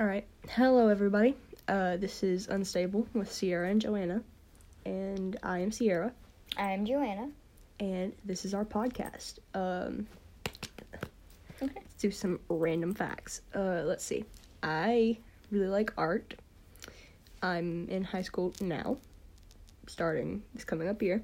All 0.00 0.06
right. 0.06 0.26
Hello, 0.50 0.88
everybody. 0.88 1.36
Uh, 1.68 1.96
this 1.96 2.22
is 2.22 2.48
Unstable 2.48 3.06
with 3.14 3.30
Sierra 3.32 3.70
and 3.70 3.80
Joanna, 3.80 4.22
and 4.84 5.36
I 5.42 5.60
am 5.60 5.70
Sierra, 5.72 6.12
I'm 6.58 6.84
Joanna. 6.84 7.30
and 7.80 8.12
this 8.24 8.44
is 8.44 8.54
our 8.54 8.64
podcast. 8.64 9.38
Um, 9.54 10.06
Okay. 11.62 11.72
let's 11.76 11.94
do 11.94 12.10
some 12.10 12.40
random 12.48 12.92
facts. 12.94 13.40
Uh, 13.54 13.82
let's 13.84 14.04
see. 14.04 14.24
I 14.62 15.16
really 15.50 15.68
like 15.68 15.92
art. 15.96 16.34
I'm 17.42 17.88
in 17.88 18.02
high 18.04 18.22
school 18.22 18.52
now, 18.60 18.98
starting 19.86 20.42
this 20.54 20.64
coming 20.64 20.88
up 20.88 21.00
year. 21.00 21.22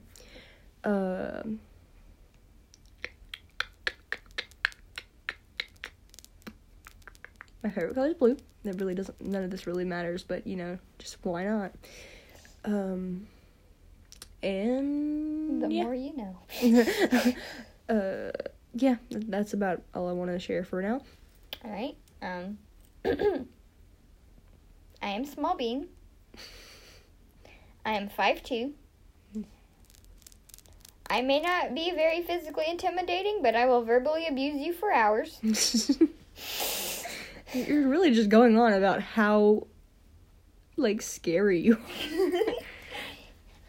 Um, 0.85 1.61
my 7.63 7.71
favorite 7.71 7.95
color 7.95 8.09
is 8.09 8.15
blue. 8.15 8.37
That 8.65 8.81
really 8.81 8.95
doesn't. 8.95 9.21
None 9.21 9.45
of 9.45 9.51
this 9.51 9.67
really 9.67 9.85
matters, 9.85 10.23
but 10.23 10.47
you 10.47 10.57
know, 10.57 10.79
just 10.99 11.17
why 11.23 11.45
not? 11.45 11.73
Um, 12.65 13.27
and 14.43 15.63
The 15.63 15.69
yeah. 15.69 15.83
more 15.85 15.95
you 15.95 16.17
know. 16.17 17.35
uh, 17.95 18.31
yeah, 18.75 18.97
that's 19.11 19.53
about 19.53 19.83
all 19.95 20.09
I 20.09 20.13
want 20.13 20.31
to 20.31 20.39
share 20.39 20.65
for 20.65 20.81
now. 20.83 21.01
All 21.65 21.71
right. 21.71 21.97
Um, 22.23 22.59
I 25.03 25.09
am 25.09 25.25
small 25.25 25.57
bean. 25.57 25.89
I 27.85 27.93
am 27.93 28.09
five 28.09 28.43
two. 28.43 28.73
I 31.13 31.23
may 31.23 31.41
not 31.41 31.75
be 31.75 31.91
very 31.91 32.23
physically 32.23 32.67
intimidating, 32.69 33.41
but 33.43 33.57
I 33.57 33.67
will 33.67 33.83
verbally 33.83 34.29
abuse 34.29 34.61
you 34.61 34.73
for 34.73 34.93
hours. 34.93 35.41
You're 37.55 37.89
really 37.89 38.13
just 38.13 38.29
going 38.29 38.59
on 38.59 38.73
about 38.73 39.03
how, 39.03 39.67
like, 40.77 41.03
scary 41.03 41.61
you. 41.61 41.75
Are. 41.75 42.55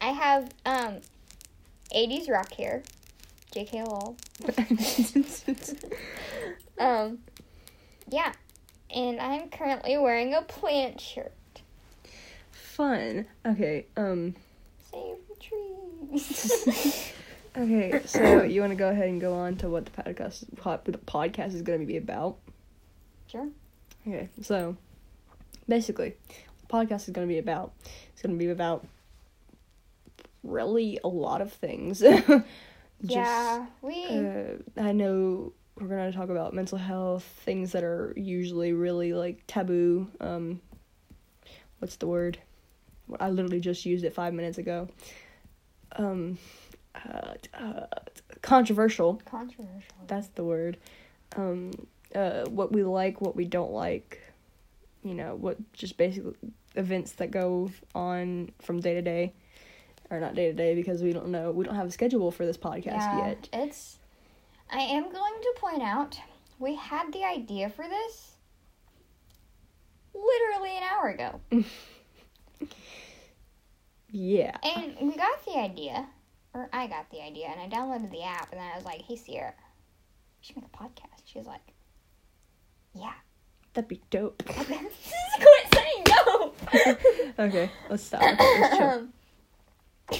I 0.00 0.12
have 0.12 0.50
um, 0.66 0.96
80s 1.94 2.30
rock 2.30 2.52
hair. 2.54 2.82
JK 3.54 3.86
lol. 3.86 4.16
Um, 6.78 7.18
yeah. 8.08 8.32
And 8.94 9.20
I'm 9.20 9.48
currently 9.48 9.96
wearing 9.96 10.34
a 10.34 10.42
plant 10.42 11.00
shirt. 11.00 11.32
Fun. 12.50 13.26
Okay. 13.46 13.86
Um. 13.96 14.34
Save 14.90 15.16
the 15.28 15.36
trees. 16.16 17.12
Okay. 17.54 18.00
So 18.06 18.44
you 18.44 18.62
want 18.62 18.70
to 18.70 18.76
go 18.76 18.88
ahead 18.88 19.10
and 19.10 19.20
go 19.20 19.34
on 19.34 19.56
to 19.56 19.68
what 19.68 19.84
the 19.84 19.90
podcast 19.90 20.44
what 20.64 20.86
the 20.86 20.92
podcast 20.92 21.52
is 21.52 21.60
going 21.60 21.80
to 21.80 21.86
be 21.86 21.98
about? 21.98 22.38
sure. 23.26 23.48
Okay. 24.06 24.28
So 24.42 24.76
basically, 25.68 26.14
the 26.28 26.66
podcast 26.66 27.08
is 27.08 27.10
going 27.10 27.26
to 27.26 27.32
be 27.32 27.38
about. 27.38 27.72
It's 28.12 28.22
going 28.22 28.38
to 28.38 28.44
be 28.44 28.50
about 28.50 28.86
really 30.42 30.98
a 31.04 31.08
lot 31.08 31.40
of 31.40 31.52
things. 31.52 32.00
Just, 33.04 33.16
yeah, 33.16 33.66
we. 33.80 34.06
uh, 34.06 34.54
I 34.76 34.92
know 34.92 35.52
we're 35.76 35.88
gonna 35.88 36.12
talk 36.12 36.28
about 36.28 36.54
mental 36.54 36.78
health, 36.78 37.24
things 37.44 37.72
that 37.72 37.82
are 37.82 38.12
usually 38.16 38.72
really 38.72 39.12
like 39.12 39.42
taboo. 39.46 40.08
Um, 40.20 40.60
what's 41.80 41.96
the 41.96 42.06
word? 42.06 42.38
I 43.18 43.30
literally 43.30 43.58
just 43.58 43.84
used 43.84 44.04
it 44.04 44.14
five 44.14 44.34
minutes 44.34 44.58
ago. 44.58 44.88
Um, 45.96 46.38
uh, 46.94 47.34
uh, 47.54 47.86
controversial. 48.40 49.20
controversial. 49.24 49.96
That's 50.06 50.28
the 50.28 50.44
word. 50.44 50.76
Um, 51.36 51.72
uh, 52.14 52.44
what 52.50 52.72
we 52.72 52.82
like, 52.84 53.20
what 53.20 53.36
we 53.36 53.44
don't 53.44 53.72
like. 53.72 54.20
You 55.02 55.14
know, 55.14 55.34
what 55.34 55.56
just 55.72 55.96
basically 55.96 56.34
events 56.76 57.12
that 57.12 57.30
go 57.30 57.70
on 57.94 58.50
from 58.60 58.80
day 58.80 58.94
to 58.94 59.02
day, 59.02 59.32
or 60.10 60.20
not 60.20 60.34
day 60.34 60.46
to 60.46 60.52
day 60.52 60.74
because 60.74 61.02
we 61.02 61.12
don't 61.12 61.28
know. 61.28 61.50
We 61.50 61.64
don't 61.64 61.74
have 61.74 61.86
a 61.88 61.90
schedule 61.90 62.30
for 62.30 62.46
this 62.46 62.56
podcast 62.56 62.86
yeah, 62.86 63.26
yet. 63.28 63.48
it's. 63.52 63.98
I 64.70 64.78
am 64.80 65.04
going 65.04 65.34
to 65.42 65.54
point 65.56 65.82
out 65.82 66.18
we 66.58 66.76
had 66.76 67.12
the 67.12 67.24
idea 67.24 67.68
for 67.68 67.84
this 67.88 68.30
literally 70.14 70.76
an 70.76 70.82
hour 70.84 71.08
ago, 71.08 71.40
Yeah. 74.10 74.56
and 74.62 74.94
we 75.00 75.16
got 75.16 75.44
the 75.44 75.56
idea, 75.58 76.06
or 76.54 76.68
I 76.72 76.86
got 76.86 77.10
the 77.10 77.20
idea, 77.22 77.46
and 77.46 77.60
I 77.60 77.68
downloaded 77.74 78.10
the 78.10 78.22
app, 78.22 78.52
and 78.52 78.60
then 78.60 78.70
I 78.72 78.76
was 78.76 78.84
like, 78.84 79.02
"Hey 79.02 79.16
Sierra, 79.16 79.52
we 80.40 80.44
should 80.46 80.56
make 80.56 80.66
a 80.66 80.76
podcast." 80.76 81.22
She 81.24 81.38
was 81.38 81.46
like, 81.46 81.71
"Yeah." 82.94 83.12
That'd 83.74 83.88
be 83.88 84.00
dope. 84.10 84.42
Quit 84.46 84.68
saying 85.74 86.04
no. 86.08 86.52
okay, 87.38 87.70
let's 87.88 88.02
stop. 88.02 88.20
Let's. 88.38 88.80
Um, 88.80 89.12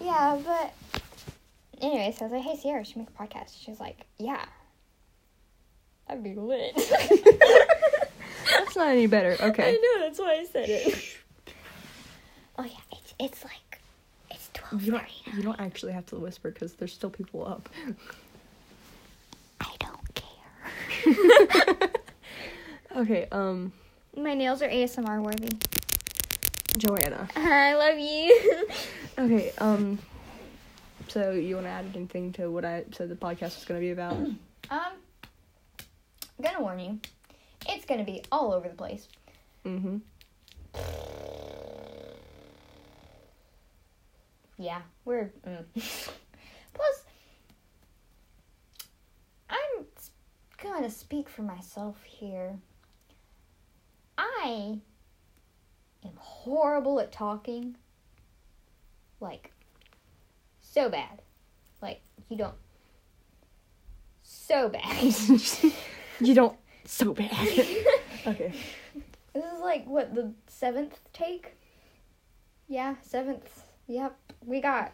yeah, 0.00 0.38
but 0.44 0.74
anyway, 1.80 2.14
so 2.16 2.26
I 2.26 2.28
was 2.28 2.32
like, 2.32 2.42
"Hey, 2.42 2.56
Sierra, 2.60 2.80
we 2.80 2.84
should 2.84 2.96
make 2.98 3.08
a 3.08 3.22
podcast." 3.22 3.58
She 3.62 3.70
was 3.70 3.80
like, 3.80 4.04
"Yeah, 4.18 4.44
that'd 6.06 6.22
be 6.22 6.34
lit." 6.34 6.74
That's 8.50 8.76
not 8.76 8.88
any 8.88 9.06
better. 9.06 9.36
Okay. 9.40 9.68
I 9.68 9.72
know 9.72 10.00
that's 10.06 10.18
why 10.18 10.40
I 10.40 10.44
said 10.44 10.68
it. 10.68 11.16
oh 12.58 12.64
yeah, 12.64 12.70
it's 12.92 13.14
it's 13.18 13.44
like 13.44 13.80
it's 14.30 14.50
twelve 14.52 14.82
You 14.82 14.92
don't. 14.92 15.04
You 15.34 15.42
don't 15.42 15.60
actually 15.60 15.92
have 15.92 16.04
to 16.06 16.16
whisper 16.16 16.50
because 16.50 16.74
there's 16.74 16.92
still 16.92 17.10
people 17.10 17.46
up. 17.46 17.68
I 19.60 19.70
don't. 19.78 19.93
Okay. 22.96 23.26
Um, 23.32 23.72
My 24.16 24.34
nails 24.34 24.62
are 24.62 24.68
ASMR 24.68 25.20
worthy. 25.22 25.48
Joanna. 26.78 27.28
I 27.36 27.74
love 27.74 27.98
you. 27.98 28.68
Okay. 29.18 29.52
Um. 29.58 29.98
So 31.08 31.30
you 31.32 31.54
want 31.54 31.66
to 31.66 31.70
add 31.70 31.86
anything 31.94 32.32
to 32.34 32.50
what 32.50 32.64
I 32.64 32.84
said 32.92 33.08
the 33.08 33.14
podcast 33.14 33.54
was 33.56 33.64
going 33.64 33.80
to 33.80 33.84
be 33.84 33.90
about? 33.92 34.12
um, 34.16 34.36
I'm 34.70 34.92
gonna 36.42 36.60
warn 36.60 36.80
you, 36.80 36.98
it's 37.68 37.84
gonna 37.84 38.02
be 38.04 38.22
all 38.32 38.52
over 38.52 38.68
the 38.68 38.74
place. 38.74 39.06
mm-hmm. 39.64 39.98
Yeah, 44.58 44.80
we're. 45.04 45.30
Mm. 45.46 45.64
Plus, 46.74 47.04
I'm 49.50 49.86
s- 49.96 50.10
gonna 50.64 50.90
speak 50.90 51.28
for 51.28 51.42
myself 51.42 52.02
here. 52.04 52.58
I 54.16 54.78
am 56.04 56.16
horrible 56.16 57.00
at 57.00 57.12
talking. 57.12 57.76
Like, 59.20 59.52
so 60.60 60.88
bad. 60.88 61.22
Like, 61.80 62.00
you 62.28 62.36
don't. 62.36 62.54
So 64.22 64.68
bad. 64.68 65.14
you 66.20 66.34
don't. 66.34 66.56
So 66.84 67.12
bad. 67.14 67.30
okay. 68.26 68.52
This 69.32 69.44
is 69.44 69.60
like 69.60 69.86
what 69.86 70.14
the 70.14 70.32
seventh 70.46 70.98
take? 71.12 71.56
Yeah, 72.68 72.94
seventh. 73.02 73.64
Yep. 73.86 74.16
We 74.44 74.60
got 74.60 74.92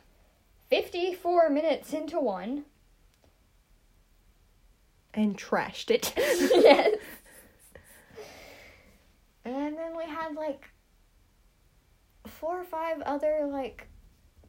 fifty-four 0.69 1.51
minutes 1.51 1.93
into 1.93 2.19
one. 2.21 2.65
And 5.15 5.37
trashed 5.37 5.91
it. 5.91 6.13
yes. 6.17 6.97
And 9.45 9.77
then 9.77 9.97
we 9.97 10.05
had 10.05 10.35
like 10.35 10.69
four 12.27 12.61
or 12.61 12.65
five 12.65 13.01
other 13.03 13.49
like 13.51 13.89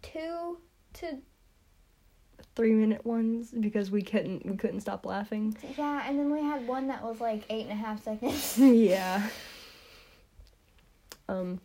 two 0.02 0.60
to 0.94 1.18
Three 2.56 2.74
minute 2.74 3.06
ones 3.06 3.52
because 3.52 3.92
we 3.92 4.02
couldn't 4.02 4.46
we 4.46 4.58
couldn't 4.58 4.82
stop 4.82 5.06
laughing. 5.06 5.56
yeah, 5.78 6.04
and 6.08 6.20
then 6.20 6.32
we 6.32 6.42
had 6.42 6.68
one 6.68 6.88
that 6.88 7.02
was 7.02 7.22
like 7.22 7.44
eight 7.50 7.64
and 7.64 7.72
a 7.72 7.76
half 7.76 8.04
seconds. 8.04 8.58
yeah. 8.58 9.30
Um. 11.30 11.62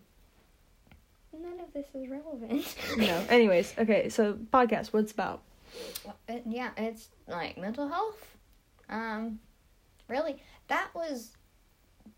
None 1.32 1.60
of 1.60 1.72
this 1.74 1.86
is 1.92 2.08
relevant. 2.08 2.76
No. 2.98 3.24
Anyways. 3.28 3.74
Okay. 3.78 4.08
So 4.10 4.34
podcast. 4.52 4.88
What's 4.92 5.10
about? 5.12 5.42
It- 6.28 6.44
yeah, 6.46 6.70
it's 6.76 7.08
like 7.26 7.58
mental 7.58 7.88
health. 7.88 8.35
Um, 8.88 9.40
really, 10.08 10.42
that 10.68 10.88
was 10.94 11.36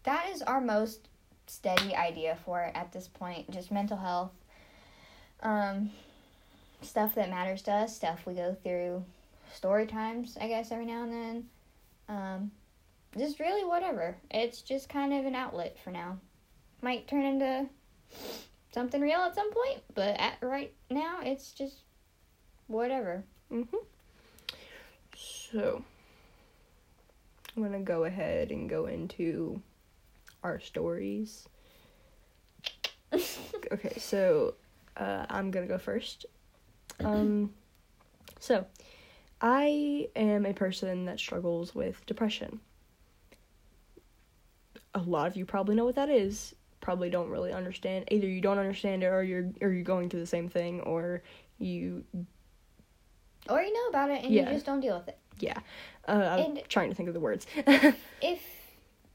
that 0.05 0.29
is 0.31 0.43
our 0.43 0.61
most 0.61 1.09
steady 1.47 1.95
idea 1.95 2.37
for 2.45 2.63
it 2.63 2.73
at 2.75 2.93
this 2.93 3.09
point. 3.09 3.51
Just 3.51 3.71
mental 3.71 3.97
health. 3.97 4.33
Um, 5.43 5.91
stuff 6.83 7.15
that 7.15 7.31
matters 7.31 7.63
to 7.63 7.73
us. 7.73 7.97
Stuff 7.97 8.27
we 8.27 8.35
go 8.35 8.57
through. 8.63 9.05
Story 9.53 9.87
times, 9.87 10.37
I 10.41 10.49
guess, 10.49 10.71
every 10.71 10.87
now 10.87 11.05
and 11.05 11.13
then. 11.13 11.45
Um, 12.09 12.51
just 13.17 13.41
really 13.41 13.65
whatever. 13.65 14.17
It's 14.31 14.63
just 14.63 14.89
kind 14.89 15.13
of 15.13 15.25
an 15.25 15.35
outlet 15.35 15.79
for 15.83 15.91
now. 15.91 16.19
Might 16.83 17.09
turn 17.09 17.25
into 17.25 17.69
something 18.73 19.01
real 19.01 19.21
at 19.21 19.35
some 19.35 19.51
point, 19.53 19.83
but 19.95 20.21
at 20.21 20.39
right 20.43 20.73
now, 20.91 21.19
it's 21.23 21.53
just 21.53 21.77
whatever. 22.67 23.25
Mm-hmm. 23.51 23.77
So, 25.17 25.83
I'm 27.59 27.65
gonna 27.65 27.81
go 27.81 28.05
ahead 28.05 28.53
and 28.53 28.71
go 28.71 28.87
into 28.87 29.61
our 30.45 30.61
stories. 30.61 31.49
okay, 33.13 33.95
so 33.99 34.55
uh, 34.97 35.27
I'm 35.29 35.51
gonna 35.51 35.67
go 35.67 35.77
first. 35.77 36.25
Um, 37.05 37.53
so 38.39 38.65
I 39.41 40.09
am 40.15 40.47
a 40.47 40.55
person 40.55 41.07
that 41.07 41.19
struggles 41.19 41.75
with 41.75 42.07
depression. 42.07 42.61
A 44.95 45.01
lot 45.01 45.27
of 45.27 45.37
you 45.37 45.45
probably 45.45 45.75
know 45.75 45.85
what 45.85 45.97
that 45.97 46.09
is. 46.11 46.55
Probably 46.81 47.11
don't 47.11 47.29
really 47.29 47.53
understand. 47.53 48.05
Either 48.13 48.29
you 48.29 48.41
don't 48.41 48.59
understand 48.59 49.03
it, 49.03 49.07
or 49.07 49.25
you're 49.25 49.51
or 49.61 49.73
you're 49.73 49.83
going 49.83 50.09
through 50.09 50.21
the 50.21 50.27
same 50.27 50.49
thing, 50.49 50.81
or 50.83 51.25
you 51.59 52.05
Or 53.49 53.61
you 53.61 53.73
know 53.75 53.89
about 53.89 54.11
it 54.11 54.23
and 54.23 54.33
Yeah. 54.33 54.47
you 54.49 54.55
just 54.55 54.65
don't 54.67 54.79
deal 54.79 54.97
with 54.97 55.09
it. 55.09 55.19
Yeah. 55.41 55.59
Uh, 56.07 56.45
I'm 56.47 56.59
trying 56.69 56.89
to 56.91 56.95
think 56.95 57.09
of 57.09 57.15
the 57.15 57.21
words. 57.21 57.47
If 58.23 58.41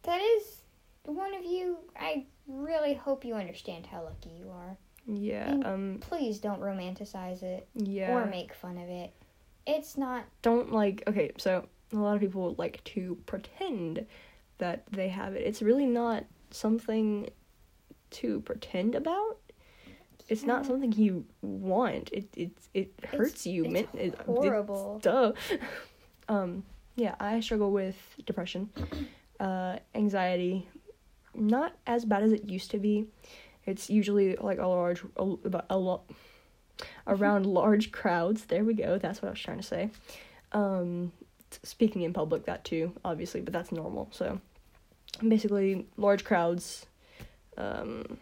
that 0.03 0.21
is 0.21 0.61
one 1.05 1.33
of 1.33 1.43
you, 1.45 1.77
I 1.99 2.25
really 2.47 2.93
hope 2.93 3.25
you 3.25 3.35
understand 3.35 3.85
how 3.85 4.03
lucky 4.03 4.29
you 4.39 4.49
are. 4.49 4.77
yeah. 5.07 5.49
And- 5.51 5.65
Um. 5.65 5.97
Please 6.01 6.39
don't 6.39 6.61
romanticize 6.61 7.43
it 7.43 7.67
Yeah. 7.75 8.11
or 8.13 8.25
make 8.25 8.53
fun 8.53 8.77
of 8.77 8.89
it. 8.89 9.11
It's 9.65 9.97
not 9.97 10.25
don't 10.41 10.71
like 10.73 11.03
okay 11.07 11.31
so 11.37 11.65
a 11.93 11.95
lot 11.95 12.15
of 12.15 12.19
people 12.21 12.53
like 12.57 12.83
to 12.83 13.17
pretend 13.25 14.05
that 14.57 14.83
they 14.91 15.07
have 15.07 15.35
it 15.35 15.41
it's 15.47 15.61
really 15.61 15.85
not 15.85 16.25
something 16.51 17.29
to 18.11 18.41
pretend 18.41 18.93
about 18.95 19.37
it's 20.27 20.43
not 20.43 20.65
something 20.65 20.91
you 20.91 21.23
want 21.41 22.09
it 22.11 22.27
it 22.35 22.51
it 22.73 22.91
hurts 23.05 23.45
you 23.47 23.63
it's 23.65 23.73
men- 23.73 23.87
it- 23.93 24.15
horrible. 24.25 24.95
it's, 24.97 25.03
duh 25.05 25.31
um 26.29 26.63
yeah 26.95 27.15
i 27.19 27.39
struggle 27.39 27.71
with 27.71 27.97
depression. 28.25 28.69
Uh 29.39 29.77
anxiety 29.95 30.67
not 31.35 31.73
as 31.87 32.05
bad 32.05 32.23
as 32.23 32.31
it 32.31 32.45
used 32.45 32.71
to 32.71 32.77
be. 32.77 33.07
It's 33.65 33.89
usually 33.89 34.35
like 34.35 34.59
a 34.59 34.67
large 34.67 35.03
a, 35.17 35.23
about 35.23 35.65
a 35.69 35.77
lot 35.77 36.03
around 37.07 37.45
large 37.61 37.91
crowds. 37.91 38.45
There 38.45 38.63
we 38.63 38.73
go. 38.73 38.97
That's 38.97 39.21
what 39.21 39.29
i 39.29 39.31
was 39.31 39.39
trying 39.39 39.57
to 39.57 39.63
say. 39.63 39.89
Um 40.51 41.11
speaking 41.61 42.01
in 42.01 42.13
public 42.13 42.45
that 42.45 42.65
too 42.65 42.91
obviously 43.05 43.41
but 43.41 43.53
that's 43.53 43.71
normal. 43.71 44.09
So 44.11 44.39
basically 45.27 45.85
large 45.97 46.23
crowds 46.23 46.87
um 47.55 48.17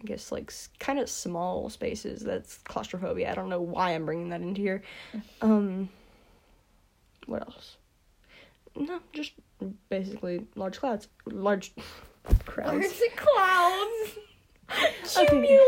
i 0.00 0.06
guess 0.06 0.32
like 0.32 0.52
kind 0.78 0.98
of 0.98 1.08
small 1.08 1.70
spaces. 1.70 2.22
That's 2.22 2.58
claustrophobia. 2.58 3.30
I 3.30 3.34
don't 3.34 3.48
know 3.48 3.60
why 3.60 3.90
i'm 3.90 4.04
bringing 4.06 4.30
that 4.30 4.40
into 4.40 4.60
here. 4.60 4.82
Um 5.42 5.88
what 7.26 7.42
else 7.42 7.76
no 8.76 9.00
just 9.12 9.32
basically 9.88 10.46
large 10.56 10.78
clouds 10.78 11.08
large 11.26 11.72
crowds 12.46 12.98
the 12.98 13.10
clouds? 13.16 14.18
Okay. 15.18 15.60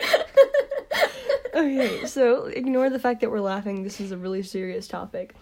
okay 1.54 2.06
so 2.06 2.46
ignore 2.46 2.88
the 2.88 2.98
fact 2.98 3.20
that 3.20 3.30
we're 3.30 3.40
laughing 3.40 3.82
this 3.82 4.00
is 4.00 4.12
a 4.12 4.16
really 4.16 4.42
serious 4.42 4.88
topic 4.88 5.34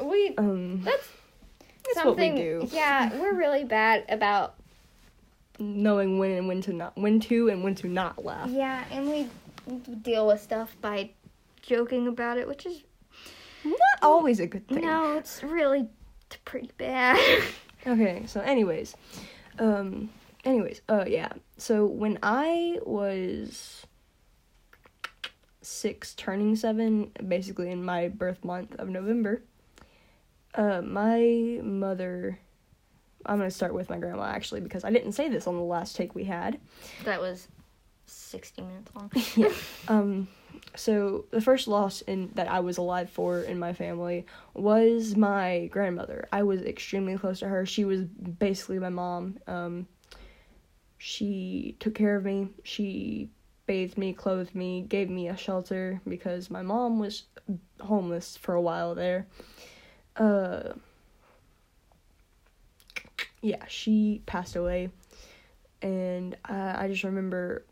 We 0.00 0.34
um 0.38 0.82
that's 0.82 1.06
that's 1.94 2.06
what 2.06 2.16
we 2.16 2.30
do. 2.30 2.68
Yeah, 2.70 3.18
we're 3.18 3.34
really 3.34 3.64
bad 3.64 4.04
about 4.08 4.54
knowing 5.58 6.18
when 6.18 6.30
and 6.30 6.48
when 6.48 6.62
to 6.62 6.72
not 6.72 6.96
when 6.96 7.20
to 7.20 7.48
and 7.50 7.62
when 7.64 7.74
to 7.76 7.88
not 7.88 8.24
laugh. 8.24 8.48
yeah, 8.48 8.84
and 8.90 9.08
we 9.08 9.26
deal 10.02 10.26
with 10.26 10.40
stuff 10.40 10.74
by 10.80 11.10
joking 11.62 12.06
about 12.06 12.38
it, 12.38 12.46
which 12.48 12.64
is 12.66 12.82
always 14.02 14.40
a 14.40 14.46
good 14.46 14.66
thing. 14.68 14.82
no, 14.82 15.16
it's 15.16 15.42
really 15.42 15.88
pretty 16.44 16.70
bad. 16.78 17.18
Okay, 17.86 18.24
so 18.26 18.40
anyways, 18.42 18.94
um 19.58 20.10
anyways, 20.44 20.82
uh 20.86 21.04
yeah. 21.08 21.32
So 21.56 21.86
when 21.86 22.18
I 22.22 22.78
was 22.84 23.86
6 25.62 26.14
turning 26.14 26.56
7 26.56 27.10
basically 27.26 27.70
in 27.70 27.82
my 27.82 28.08
birth 28.08 28.44
month 28.44 28.74
of 28.76 28.88
November, 28.90 29.42
uh 30.54 30.82
my 30.82 31.60
mother 31.62 32.38
I'm 33.24 33.38
going 33.38 33.48
to 33.50 33.54
start 33.54 33.74
with 33.74 33.88
my 33.90 33.98
grandma 33.98 34.24
actually 34.24 34.60
because 34.60 34.84
I 34.84 34.90
didn't 34.90 35.12
say 35.12 35.28
this 35.28 35.46
on 35.46 35.56
the 35.56 35.62
last 35.62 35.94
take 35.96 36.14
we 36.14 36.24
had. 36.24 36.58
that 37.04 37.20
was 37.20 37.48
sixty 38.06 38.60
minutes 38.62 38.90
long. 38.94 39.10
yeah. 39.36 39.52
Um 39.88 40.28
so 40.76 41.24
the 41.30 41.40
first 41.40 41.68
loss 41.68 42.00
in 42.02 42.30
that 42.34 42.48
I 42.48 42.60
was 42.60 42.78
alive 42.78 43.10
for 43.10 43.40
in 43.40 43.58
my 43.58 43.72
family 43.72 44.26
was 44.54 45.16
my 45.16 45.66
grandmother. 45.66 46.28
I 46.32 46.42
was 46.42 46.62
extremely 46.62 47.16
close 47.16 47.40
to 47.40 47.48
her. 47.48 47.66
She 47.66 47.84
was 47.84 48.02
basically 48.02 48.78
my 48.78 48.88
mom. 48.88 49.38
Um 49.46 49.86
she 50.98 51.76
took 51.80 51.94
care 51.94 52.16
of 52.16 52.24
me. 52.24 52.48
She 52.62 53.30
bathed 53.66 53.96
me, 53.96 54.12
clothed 54.12 54.54
me, 54.54 54.82
gave 54.82 55.08
me 55.08 55.28
a 55.28 55.36
shelter 55.36 56.00
because 56.06 56.50
my 56.50 56.62
mom 56.62 56.98
was 56.98 57.24
homeless 57.80 58.36
for 58.36 58.54
a 58.54 58.60
while 58.60 58.94
there. 58.94 59.26
Uh 60.16 60.74
yeah, 63.42 63.64
she 63.68 64.22
passed 64.26 64.56
away 64.56 64.90
and 65.82 66.36
I, 66.44 66.84
I 66.84 66.88
just 66.88 67.04
remember 67.04 67.64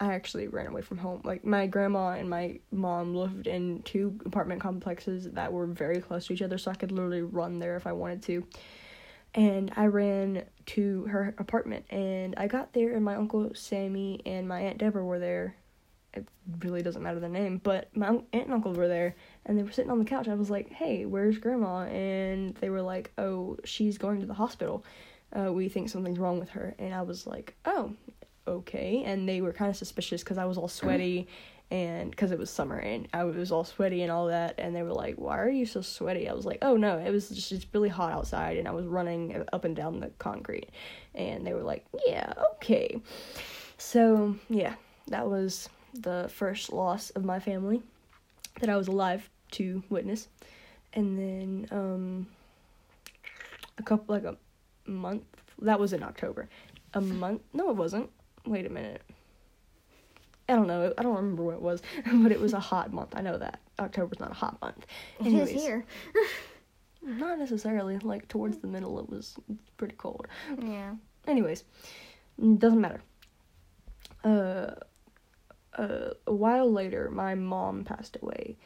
I 0.00 0.14
actually 0.14 0.48
ran 0.48 0.66
away 0.66 0.82
from 0.82 0.98
home. 0.98 1.22
Like 1.24 1.44
my 1.44 1.66
grandma 1.66 2.10
and 2.10 2.28
my 2.28 2.58
mom 2.70 3.14
lived 3.14 3.46
in 3.46 3.82
two 3.82 4.18
apartment 4.24 4.60
complexes 4.60 5.30
that 5.30 5.52
were 5.52 5.66
very 5.66 6.00
close 6.00 6.26
to 6.26 6.32
each 6.32 6.42
other, 6.42 6.58
so 6.58 6.70
I 6.70 6.74
could 6.74 6.92
literally 6.92 7.22
run 7.22 7.58
there 7.58 7.76
if 7.76 7.86
I 7.86 7.92
wanted 7.92 8.22
to. 8.24 8.46
And 9.34 9.72
I 9.76 9.86
ran 9.86 10.44
to 10.66 11.04
her 11.04 11.34
apartment, 11.38 11.86
and 11.90 12.34
I 12.36 12.46
got 12.48 12.72
there, 12.72 12.94
and 12.94 13.04
my 13.04 13.14
uncle 13.14 13.54
Sammy 13.54 14.20
and 14.26 14.46
my 14.46 14.60
aunt 14.60 14.78
Deborah 14.78 15.04
were 15.04 15.18
there. 15.18 15.56
It 16.14 16.28
really 16.60 16.82
doesn't 16.82 17.02
matter 17.02 17.20
the 17.20 17.28
name, 17.28 17.58
but 17.62 17.88
my 17.96 18.08
aunt 18.08 18.26
and 18.32 18.52
uncle 18.52 18.74
were 18.74 18.88
there, 18.88 19.14
and 19.46 19.58
they 19.58 19.62
were 19.62 19.72
sitting 19.72 19.90
on 19.90 19.98
the 19.98 20.04
couch. 20.04 20.28
I 20.28 20.34
was 20.34 20.50
like, 20.50 20.70
"Hey, 20.70 21.06
where's 21.06 21.38
grandma?" 21.38 21.84
And 21.84 22.54
they 22.56 22.68
were 22.68 22.82
like, 22.82 23.12
"Oh, 23.16 23.56
she's 23.64 23.96
going 23.96 24.20
to 24.20 24.26
the 24.26 24.34
hospital. 24.34 24.84
Uh, 25.34 25.50
we 25.52 25.70
think 25.70 25.88
something's 25.88 26.18
wrong 26.18 26.38
with 26.38 26.50
her." 26.50 26.74
And 26.78 26.92
I 26.92 27.02
was 27.02 27.26
like, 27.26 27.54
"Oh, 27.64 27.94
okay 28.46 29.02
and 29.04 29.28
they 29.28 29.40
were 29.40 29.52
kind 29.52 29.70
of 29.70 29.76
suspicious 29.76 30.22
because 30.22 30.38
i 30.38 30.44
was 30.44 30.58
all 30.58 30.68
sweaty 30.68 31.28
and 31.72 32.10
because 32.10 32.32
it 32.32 32.38
was 32.38 32.50
summer 32.50 32.76
and 32.76 33.08
i 33.14 33.24
was 33.24 33.50
all 33.50 33.64
sweaty 33.64 34.02
and 34.02 34.12
all 34.12 34.26
that 34.26 34.54
and 34.58 34.76
they 34.76 34.82
were 34.82 34.92
like 34.92 35.14
why 35.16 35.38
are 35.38 35.48
you 35.48 35.64
so 35.64 35.80
sweaty? 35.80 36.28
I 36.28 36.34
was 36.34 36.44
like 36.44 36.58
oh 36.60 36.76
no 36.76 36.98
it 36.98 37.10
was 37.10 37.30
just 37.30 37.50
it's 37.50 37.66
really 37.72 37.88
hot 37.88 38.12
outside 38.12 38.58
and 38.58 38.68
i 38.68 38.72
was 38.72 38.84
running 38.84 39.42
up 39.54 39.64
and 39.64 39.74
down 39.74 39.98
the 39.98 40.10
concrete. 40.18 40.68
And 41.14 41.46
they 41.46 41.54
were 41.54 41.62
like 41.62 41.86
yeah 42.06 42.34
okay. 42.56 43.00
So 43.78 44.36
yeah 44.50 44.74
that 45.08 45.26
was 45.26 45.70
the 45.94 46.30
first 46.34 46.72
loss 46.72 47.08
of 47.10 47.24
my 47.24 47.38
family 47.40 47.82
that 48.60 48.68
i 48.68 48.76
was 48.76 48.88
alive 48.88 49.28
to 49.52 49.82
witness. 49.88 50.28
And 50.92 51.18
then 51.18 51.68
um 51.70 52.26
a 53.78 53.82
couple 53.82 54.14
like 54.14 54.24
a 54.24 54.36
month 54.86 55.24
that 55.62 55.80
was 55.80 55.94
in 55.94 56.02
october. 56.02 56.50
A 56.92 57.00
month 57.00 57.40
no 57.54 57.70
it 57.70 57.76
wasn't 57.76 58.10
wait 58.46 58.66
a 58.66 58.70
minute. 58.70 59.02
I 60.48 60.54
don't 60.54 60.66
know. 60.66 60.92
I 60.98 61.02
don't 61.02 61.16
remember 61.16 61.42
what 61.44 61.54
it 61.54 61.62
was 61.62 61.82
but 62.12 62.32
it 62.32 62.40
was 62.40 62.52
a 62.52 62.60
hot 62.60 62.92
month. 62.92 63.14
I 63.14 63.20
know 63.20 63.38
that. 63.38 63.60
October's 63.78 64.20
not 64.20 64.30
a 64.30 64.34
hot 64.34 64.60
month. 64.60 64.86
It 65.20 65.26
is 65.28 65.32
Anyways, 65.32 65.50
here. 65.62 65.84
not 67.02 67.38
necessarily 67.38 67.98
like 67.98 68.28
towards 68.28 68.58
the 68.58 68.66
middle. 68.66 68.98
It 68.98 69.08
was 69.08 69.36
pretty 69.76 69.94
cold. 69.96 70.26
Yeah. 70.60 70.94
anyways 71.26 71.64
doesn't 72.58 72.80
matter. 72.80 73.02
Uh, 74.24 74.72
uh 75.76 76.10
a 76.26 76.32
while 76.32 76.70
later 76.70 77.10
my 77.10 77.34
mom 77.34 77.84
passed 77.84 78.16
away. 78.22 78.56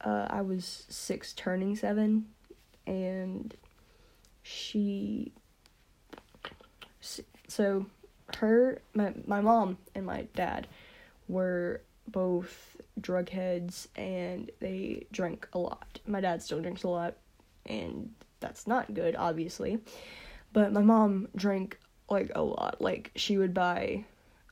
Uh 0.00 0.26
i 0.30 0.40
was 0.40 0.84
six 0.88 1.32
turning 1.32 1.76
seven 1.76 2.26
and 2.86 3.54
she 4.42 5.32
so 7.48 7.86
her 8.36 8.80
my 8.94 9.12
my 9.26 9.40
mom 9.40 9.78
and 9.94 10.06
my 10.06 10.26
dad 10.34 10.66
were 11.28 11.82
both 12.08 12.76
drug 13.00 13.28
heads 13.28 13.88
and 13.96 14.50
they 14.60 15.06
drank 15.12 15.48
a 15.52 15.58
lot. 15.58 16.00
My 16.06 16.20
dad 16.20 16.42
still 16.42 16.60
drinks 16.60 16.82
a 16.82 16.88
lot 16.88 17.14
and 17.66 18.10
that's 18.40 18.66
not 18.66 18.94
good 18.94 19.16
obviously. 19.16 19.78
But 20.52 20.72
my 20.72 20.82
mom 20.82 21.28
drank 21.36 21.78
like 22.10 22.32
a 22.34 22.42
lot. 22.42 22.80
Like 22.80 23.12
she 23.16 23.38
would 23.38 23.54
buy 23.54 24.04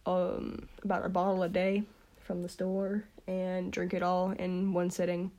um 0.06 0.68
about 0.82 1.04
a 1.04 1.08
bottle 1.08 1.42
a 1.42 1.48
day 1.48 1.82
from 2.20 2.42
the 2.42 2.48
store 2.48 3.04
and 3.26 3.72
drink 3.72 3.92
it 3.92 4.02
all 4.02 4.30
in 4.30 4.72
one 4.72 4.90
sitting. 4.90 5.30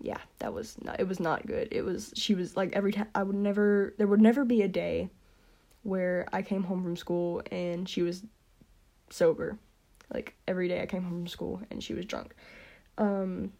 Yeah, 0.00 0.18
that 0.38 0.54
was 0.54 0.76
not 0.82 1.00
it 1.00 1.08
was 1.08 1.20
not 1.20 1.46
good. 1.46 1.68
It 1.70 1.84
was 1.84 2.12
she 2.16 2.34
was 2.34 2.56
like 2.56 2.72
every 2.72 2.92
time 2.92 3.08
I 3.14 3.22
would 3.22 3.36
never 3.36 3.94
there 3.98 4.06
would 4.06 4.20
never 4.20 4.44
be 4.44 4.62
a 4.62 4.68
day 4.68 5.10
where 5.82 6.26
I 6.32 6.42
came 6.42 6.62
home 6.64 6.82
from 6.82 6.96
school 6.96 7.42
and 7.50 7.88
she 7.88 8.02
was 8.02 8.22
sober. 9.10 9.58
Like 10.12 10.34
every 10.46 10.68
day 10.68 10.82
I 10.82 10.86
came 10.86 11.02
home 11.02 11.22
from 11.22 11.26
school 11.26 11.60
and 11.70 11.82
she 11.82 11.94
was 11.94 12.04
drunk. 12.04 12.34
Um 12.98 13.52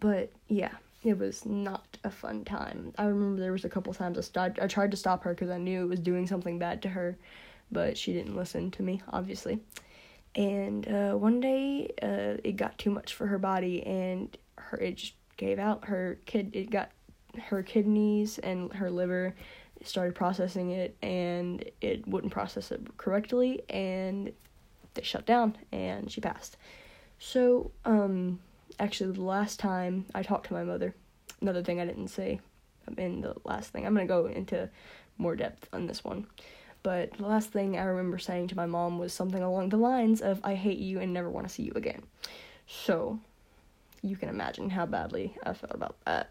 but 0.00 0.30
yeah, 0.48 0.72
it 1.02 1.18
was 1.18 1.44
not 1.44 1.98
a 2.02 2.10
fun 2.10 2.44
time. 2.44 2.92
I 2.98 3.04
remember 3.04 3.40
there 3.40 3.52
was 3.52 3.64
a 3.64 3.68
couple 3.68 3.92
times 3.92 4.18
I 4.18 4.22
st- 4.22 4.58
I 4.60 4.66
tried 4.66 4.90
to 4.92 4.96
stop 4.96 5.22
her 5.24 5.34
because 5.34 5.50
I 5.50 5.58
knew 5.58 5.82
it 5.82 5.88
was 5.88 6.00
doing 6.00 6.26
something 6.26 6.58
bad 6.58 6.82
to 6.82 6.88
her, 6.88 7.16
but 7.70 7.96
she 7.98 8.12
didn't 8.12 8.36
listen 8.36 8.70
to 8.72 8.82
me, 8.82 9.02
obviously. 9.12 9.60
And 10.34 10.88
uh, 10.88 11.12
one 11.12 11.40
day, 11.40 11.92
uh, 12.02 12.40
it 12.42 12.56
got 12.56 12.78
too 12.78 12.90
much 12.90 13.14
for 13.14 13.26
her 13.26 13.38
body, 13.38 13.84
and 13.84 14.36
her 14.56 14.78
it 14.78 14.96
just 14.96 15.14
gave 15.36 15.58
out. 15.58 15.84
Her 15.84 16.18
kid 16.26 16.50
it 16.54 16.70
got 16.70 16.90
her 17.48 17.62
kidneys 17.62 18.38
and 18.38 18.72
her 18.72 18.90
liver 18.90 19.34
started 19.82 20.14
processing 20.14 20.70
it, 20.70 20.96
and 21.02 21.64
it 21.80 22.06
wouldn't 22.06 22.32
process 22.32 22.70
it 22.70 22.96
correctly, 22.96 23.62
and 23.68 24.32
they 24.94 25.02
shut 25.02 25.26
down, 25.26 25.56
and 25.72 26.10
she 26.10 26.20
passed. 26.20 26.56
So, 27.18 27.70
um, 27.84 28.40
actually, 28.78 29.12
the 29.12 29.22
last 29.22 29.58
time 29.58 30.06
I 30.14 30.22
talked 30.22 30.46
to 30.48 30.54
my 30.54 30.64
mother, 30.64 30.94
another 31.40 31.62
thing 31.62 31.80
I 31.80 31.86
didn't 31.86 32.08
say 32.08 32.40
in 32.98 33.20
the 33.20 33.34
last 33.44 33.70
thing, 33.70 33.86
I'm 33.86 33.94
gonna 33.94 34.06
go 34.06 34.26
into 34.26 34.68
more 35.18 35.36
depth 35.36 35.68
on 35.72 35.86
this 35.86 36.04
one. 36.04 36.26
But 36.82 37.14
the 37.14 37.26
last 37.26 37.50
thing 37.50 37.78
I 37.78 37.84
remember 37.84 38.18
saying 38.18 38.48
to 38.48 38.56
my 38.56 38.66
mom 38.66 38.98
was 38.98 39.12
something 39.12 39.42
along 39.42 39.70
the 39.70 39.78
lines 39.78 40.20
of, 40.20 40.40
I 40.44 40.54
hate 40.54 40.78
you 40.78 41.00
and 41.00 41.14
never 41.14 41.30
want 41.30 41.48
to 41.48 41.52
see 41.52 41.62
you 41.62 41.72
again. 41.74 42.02
So, 42.66 43.18
you 44.02 44.16
can 44.16 44.28
imagine 44.28 44.68
how 44.70 44.84
badly 44.84 45.34
I 45.42 45.54
felt 45.54 45.74
about 45.74 45.96
that. 46.04 46.30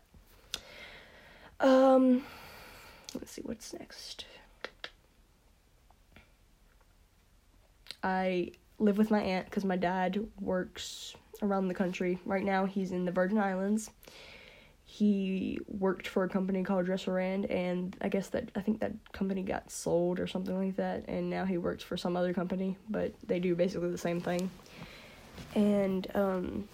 Um, 1.60 2.24
let's 3.16 3.32
see 3.32 3.42
what's 3.44 3.74
next. 3.74 4.26
I 8.04 8.52
live 8.80 8.98
with 8.98 9.12
my 9.12 9.22
aunt 9.22 9.46
because 9.46 9.64
my 9.64 9.78
dad 9.78 10.28
works 10.40 11.16
around 11.42 11.68
the 11.68 11.74
country. 11.74 12.20
Right 12.26 12.44
now, 12.44 12.66
he's 12.66 12.92
in 12.92 13.06
the 13.06 13.12
Virgin 13.12 13.38
Islands. 13.38 13.90
He 14.86 15.60
worked 15.68 16.08
for 16.08 16.24
a 16.24 16.30
company 16.30 16.64
called 16.64 16.86
Dresser-Rand, 16.86 17.46
and 17.46 17.96
I 18.02 18.10
guess 18.10 18.28
that 18.30 18.50
I 18.56 18.62
think 18.62 18.82
that 18.82 18.92
company 19.12 19.42
got 19.42 19.72
sold 19.72 20.20
or 20.20 20.28
something 20.28 20.56
like 20.56 20.76
that, 20.76 21.06
and 21.08 21.30
now 21.30 21.46
he 21.46 21.58
works 21.58 21.84
for 21.84 21.98
some 21.98 22.16
other 22.16 22.34
company, 22.34 22.78
but 22.90 23.14
they 23.26 23.40
do 23.40 23.56
basically 23.56 23.90
the 23.90 23.98
same 23.98 24.22
thing. 24.22 24.52
And 25.56 26.06
um, 26.14 26.68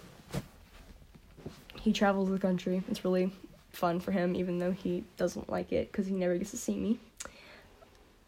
he 1.79 1.93
travels 1.93 2.29
the 2.29 2.39
country. 2.39 2.83
It's 2.89 3.05
really 3.05 3.31
fun 3.71 3.99
for 3.99 4.11
him, 4.11 4.35
even 4.35 4.59
though 4.59 4.71
he 4.71 5.03
doesn't 5.17 5.49
like 5.49 5.71
it 5.71 5.91
because 5.91 6.07
he 6.07 6.13
never 6.13 6.37
gets 6.37 6.51
to 6.51 6.57
see 6.57 6.75
me. 6.75 6.99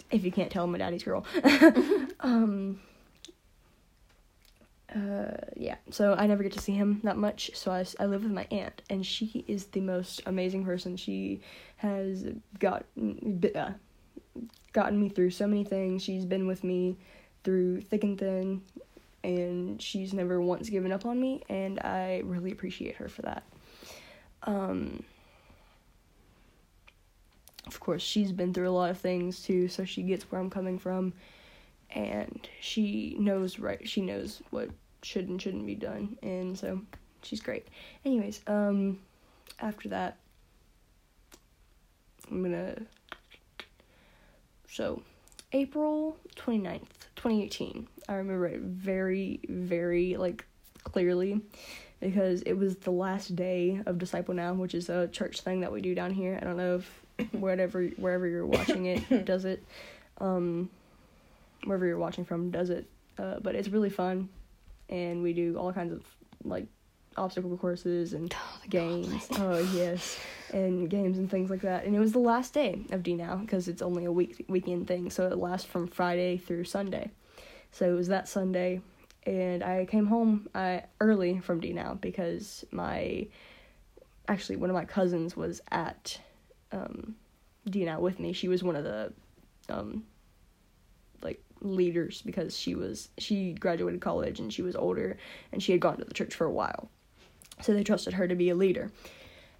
If 0.09 0.23
you 0.25 0.31
can't 0.31 0.51
tell, 0.51 0.65
I'm 0.65 0.75
a 0.75 0.77
daddy's 0.77 1.03
girl. 1.03 1.25
um, 2.19 2.79
uh, 4.93 5.37
yeah, 5.55 5.75
so 5.89 6.13
I 6.13 6.27
never 6.27 6.43
get 6.43 6.51
to 6.53 6.59
see 6.59 6.73
him 6.73 6.99
that 7.03 7.17
much. 7.17 7.51
So 7.53 7.71
I, 7.71 7.85
I 7.99 8.05
live 8.05 8.23
with 8.23 8.31
my 8.31 8.45
aunt, 8.51 8.81
and 8.89 9.05
she 9.05 9.45
is 9.47 9.65
the 9.67 9.79
most 9.79 10.21
amazing 10.25 10.65
person. 10.65 10.97
She 10.97 11.41
has 11.77 12.25
got 12.59 12.85
uh, 13.55 13.71
gotten 14.73 14.99
me 14.99 15.09
through 15.09 15.29
so 15.31 15.47
many 15.47 15.63
things. 15.63 16.03
She's 16.03 16.25
been 16.25 16.45
with 16.45 16.63
me 16.63 16.97
through 17.43 17.81
thick 17.81 18.03
and 18.03 18.19
thin, 18.19 18.61
and 19.23 19.81
she's 19.81 20.13
never 20.13 20.41
once 20.41 20.69
given 20.69 20.91
up 20.91 21.05
on 21.05 21.19
me, 21.19 21.43
and 21.47 21.79
I 21.79 22.21
really 22.25 22.51
appreciate 22.51 22.95
her 22.95 23.07
for 23.07 23.21
that. 23.21 23.43
Um, 24.43 25.03
of 27.71 27.79
course, 27.79 28.01
she's 28.01 28.31
been 28.31 28.53
through 28.53 28.69
a 28.69 28.71
lot 28.71 28.89
of 28.89 28.97
things 28.97 29.41
too, 29.41 29.67
so 29.67 29.85
she 29.85 30.03
gets 30.03 30.29
where 30.31 30.41
I'm 30.41 30.49
coming 30.49 30.77
from, 30.77 31.13
and 31.89 32.47
she 32.59 33.15
knows 33.17 33.59
right. 33.59 33.87
She 33.87 34.01
knows 34.01 34.41
what 34.49 34.69
should 35.03 35.29
and 35.29 35.41
shouldn't 35.41 35.65
be 35.65 35.75
done, 35.75 36.17
and 36.21 36.57
so 36.57 36.81
she's 37.23 37.41
great. 37.41 37.67
Anyways, 38.05 38.41
um, 38.47 38.99
after 39.59 39.89
that, 39.89 40.17
I'm 42.29 42.43
gonna. 42.43 42.75
So, 44.67 45.01
April 45.53 46.17
29th, 46.35 47.07
2018. 47.15 47.87
I 48.07 48.13
remember 48.15 48.47
it 48.47 48.61
very, 48.61 49.41
very, 49.49 50.15
like, 50.15 50.45
clearly 50.83 51.41
because 51.99 52.41
it 52.43 52.53
was 52.53 52.77
the 52.77 52.91
last 52.91 53.35
day 53.35 53.81
of 53.85 53.97
Disciple 53.97 54.33
Now, 54.33 54.53
which 54.53 54.73
is 54.73 54.89
a 54.89 55.07
church 55.07 55.41
thing 55.41 55.61
that 55.61 55.71
we 55.71 55.81
do 55.81 55.93
down 55.93 56.11
here. 56.11 56.39
I 56.41 56.45
don't 56.45 56.57
know 56.57 56.75
if 56.77 57.00
wherever 57.31 57.83
wherever 57.83 58.27
you're 58.27 58.45
watching 58.45 58.85
it 58.85 59.25
does 59.25 59.45
it, 59.45 59.63
um, 60.19 60.69
wherever 61.65 61.85
you're 61.85 61.97
watching 61.97 62.25
from 62.25 62.51
does 62.51 62.69
it. 62.69 62.87
Uh, 63.17 63.39
but 63.39 63.55
it's 63.55 63.67
really 63.69 63.89
fun, 63.89 64.29
and 64.89 65.21
we 65.21 65.33
do 65.33 65.57
all 65.57 65.71
kinds 65.73 65.93
of 65.93 66.03
like 66.43 66.65
obstacle 67.17 67.55
courses 67.57 68.13
and 68.13 68.33
Oh, 68.35 68.59
games. 68.69 69.27
gauntlet. 69.27 69.39
Oh 69.41 69.57
yes, 69.75 70.17
and 70.53 70.89
games 70.89 71.17
and 71.17 71.29
things 71.29 71.49
like 71.49 71.61
that. 71.61 71.85
And 71.85 71.95
it 71.95 71.99
was 71.99 72.13
the 72.13 72.19
last 72.19 72.53
day 72.53 72.81
of 72.91 73.03
D 73.03 73.13
now 73.15 73.35
because 73.35 73.67
it's 73.67 73.81
only 73.81 74.05
a 74.05 74.11
week 74.11 74.45
weekend 74.47 74.87
thing, 74.87 75.09
so 75.09 75.27
it 75.27 75.37
lasts 75.37 75.67
from 75.67 75.87
Friday 75.87 76.37
through 76.37 76.63
Sunday. 76.63 77.11
So 77.71 77.89
it 77.89 77.95
was 77.95 78.07
that 78.09 78.27
Sunday, 78.27 78.81
and 79.25 79.63
I 79.63 79.85
came 79.85 80.07
home 80.07 80.49
uh, 80.55 80.79
early 80.99 81.39
from 81.39 81.59
D 81.59 81.73
now 81.73 81.97
because 81.99 82.65
my 82.71 83.27
actually 84.27 84.55
one 84.55 84.69
of 84.69 84.73
my 84.75 84.85
cousins 84.85 85.35
was 85.35 85.61
at 85.69 86.19
um, 86.71 87.15
D 87.69 87.85
now 87.85 87.99
with 87.99 88.19
me. 88.19 88.33
She 88.33 88.47
was 88.47 88.63
one 88.63 88.75
of 88.75 88.83
the 88.83 89.13
um, 89.69 90.03
like 91.21 91.41
leaders 91.61 92.21
because 92.21 92.57
she 92.57 92.75
was 92.75 93.09
she 93.17 93.53
graduated 93.53 94.01
college 94.01 94.39
and 94.39 94.51
she 94.51 94.61
was 94.61 94.75
older 94.75 95.17
and 95.51 95.61
she 95.61 95.71
had 95.71 95.81
gone 95.81 95.97
to 95.97 96.05
the 96.05 96.13
church 96.13 96.33
for 96.33 96.45
a 96.45 96.51
while. 96.51 96.89
So 97.61 97.73
they 97.73 97.83
trusted 97.83 98.13
her 98.13 98.27
to 98.27 98.35
be 98.35 98.49
a 98.49 98.55
leader. 98.55 98.91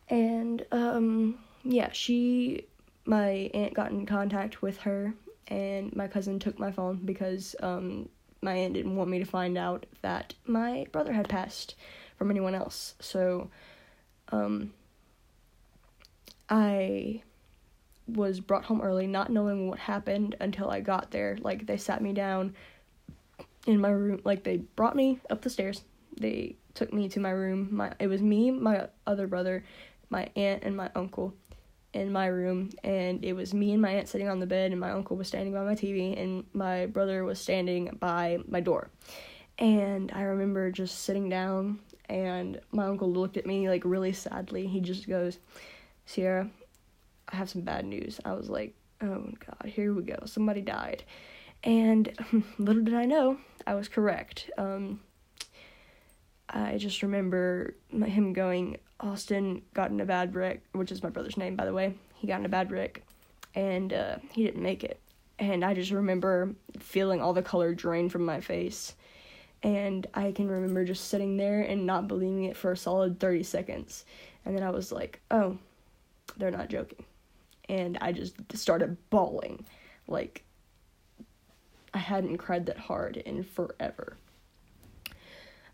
And 0.10 0.66
um 0.72 1.40
yeah 1.64 1.92
she 1.92 2.66
my 3.06 3.50
aunt 3.54 3.74
got 3.74 3.92
in 3.92 4.06
contact 4.06 4.62
with 4.62 4.78
her 4.80 5.14
and 5.48 5.96
my 5.96 6.08
cousin 6.08 6.40
took 6.40 6.58
my 6.58 6.72
phone 6.72 6.98
because 7.06 7.56
um 7.62 8.10
my 8.42 8.54
aunt 8.56 8.74
didn't 8.74 8.96
want 8.96 9.10
me 9.10 9.20
to 9.20 9.26
find 9.26 9.58
out 9.58 9.86
that 10.02 10.34
my 10.46 10.88
brother 10.92 11.14
had 11.14 11.30
passed 11.30 11.76
from 12.18 12.32
anyone 12.32 12.56
else. 12.56 12.96
So 13.00 13.50
um 14.30 14.74
i 16.52 17.24
was 18.08 18.40
brought 18.40 18.66
home 18.66 18.82
early 18.82 19.08
not 19.08 19.32
knowing 19.32 19.68
what 19.68 19.80
happened 19.80 20.36
until 20.40 20.70
i 20.70 20.80
got 20.80 21.12
there. 21.12 21.38
Like 21.42 21.66
they 21.66 21.78
sat 21.78 22.02
me 22.02 22.14
down 22.14 22.56
in 23.68 23.80
my 23.80 23.90
room 23.90 24.22
like 24.24 24.44
they 24.44 24.58
brought 24.58 24.96
me 24.96 25.20
up 25.30 25.42
the 25.42 25.50
stairs. 25.50 25.84
They 26.20 26.56
took 26.74 26.94
me 26.94 27.10
to 27.10 27.20
my 27.20 27.30
room. 27.30 27.70
My 27.72 27.94
it 28.00 28.08
was 28.08 28.22
me 28.22 28.52
my 28.52 28.88
other 29.08 29.28
brother 29.28 29.64
my 30.10 30.30
aunt 30.36 30.64
and 30.64 30.76
my 30.76 30.90
uncle 30.96 31.34
in 31.94 32.12
my 32.12 32.28
room. 32.28 32.70
And 32.84 33.24
it 33.24 33.34
was 33.34 33.54
me 33.54 33.74
and 33.74 33.82
my 33.82 33.92
aunt 33.92 34.10
sitting 34.10 34.28
on 34.28 34.40
the 34.40 34.46
bed 34.46 34.72
and 34.72 34.80
my 34.80 34.92
uncle 34.92 35.16
was 35.18 35.28
standing 35.28 35.54
by 35.54 35.64
my 35.64 35.76
tv 35.76 36.22
and 36.22 36.46
my 36.54 36.86
brother 36.88 37.24
was 37.24 37.40
standing 37.40 37.98
by 38.00 38.40
my 38.48 38.60
door. 38.60 38.90
And 39.58 40.12
i 40.14 40.24
remember 40.24 40.72
just 40.72 41.04
sitting 41.04 41.30
down 41.30 41.80
and 42.10 42.60
my 42.72 42.86
uncle 42.86 43.10
looked 43.10 43.38
at 43.38 43.46
me 43.46 43.70
like 43.70 43.84
really 43.86 44.12
sadly. 44.12 44.68
He 44.68 44.82
just 44.82 45.08
goes 45.08 45.40
sierra 46.12 46.50
i 47.30 47.36
have 47.36 47.50
some 47.50 47.62
bad 47.62 47.86
news 47.86 48.20
i 48.26 48.34
was 48.34 48.50
like 48.50 48.74
oh 49.02 49.30
god 49.46 49.70
here 49.70 49.94
we 49.94 50.04
go 50.04 50.18
somebody 50.26 50.62
died 50.62 51.04
and 51.64 52.12
little 52.58 52.84
did 52.84 52.94
i 52.94 53.06
know 53.06 53.38
i 53.66 53.74
was 53.74 53.88
correct 53.88 54.50
um 54.58 55.00
I 56.54 56.78
just 56.78 57.02
remember 57.02 57.76
him 57.92 58.34
going, 58.34 58.78
Austin 59.00 59.62
got 59.74 59.92
in 59.92 60.02
a 60.02 60.06
bad 60.06 60.36
wreck, 60.36 60.62
which 60.74 60.92
is 60.92 61.02
my 61.02 61.10
brother's 61.10 61.38
name, 61.38 61.56
by 61.56 61.66
the 61.66 61.74
way. 61.74 61.96
He 62.16 62.28
got 62.28 62.40
in 62.40 62.46
a 62.46 62.50
bad 62.50 62.72
wreck, 62.72 63.04
and 63.56 63.94
uh, 63.94 64.18
he 64.32 64.44
didn't 64.44 64.62
make 64.62 64.84
it. 64.84 65.00
And 65.40 65.64
I 65.64 65.74
just 65.74 65.92
remember 65.92 66.54
feeling 66.78 67.22
all 67.22 67.34
the 67.34 67.42
color 67.42 67.74
drain 67.74 68.10
from 68.10 68.26
my 68.26 68.42
face. 68.42 68.96
And 69.64 70.06
I 70.14 70.32
can 70.32 70.50
remember 70.50 70.84
just 70.84 71.08
sitting 71.08 71.38
there 71.38 71.62
and 71.62 71.86
not 71.86 72.08
believing 72.08 72.44
it 72.46 72.58
for 72.58 72.72
a 72.72 72.78
solid 72.78 73.20
30 73.20 73.44
seconds. 73.44 74.06
And 74.44 74.56
then 74.56 74.64
I 74.64 74.72
was 74.72 74.92
like, 74.92 75.22
oh, 75.32 75.58
they're 76.42 76.52
not 76.52 76.70
joking. 76.70 77.06
And 77.70 77.98
I 78.02 78.12
just 78.12 78.36
started 78.58 78.98
bawling. 79.12 79.64
Like, 80.08 80.44
I 81.94 82.00
hadn't 82.00 82.38
cried 82.38 82.66
that 82.66 82.78
hard 82.78 83.18
in 83.18 83.44
forever. 83.44 84.18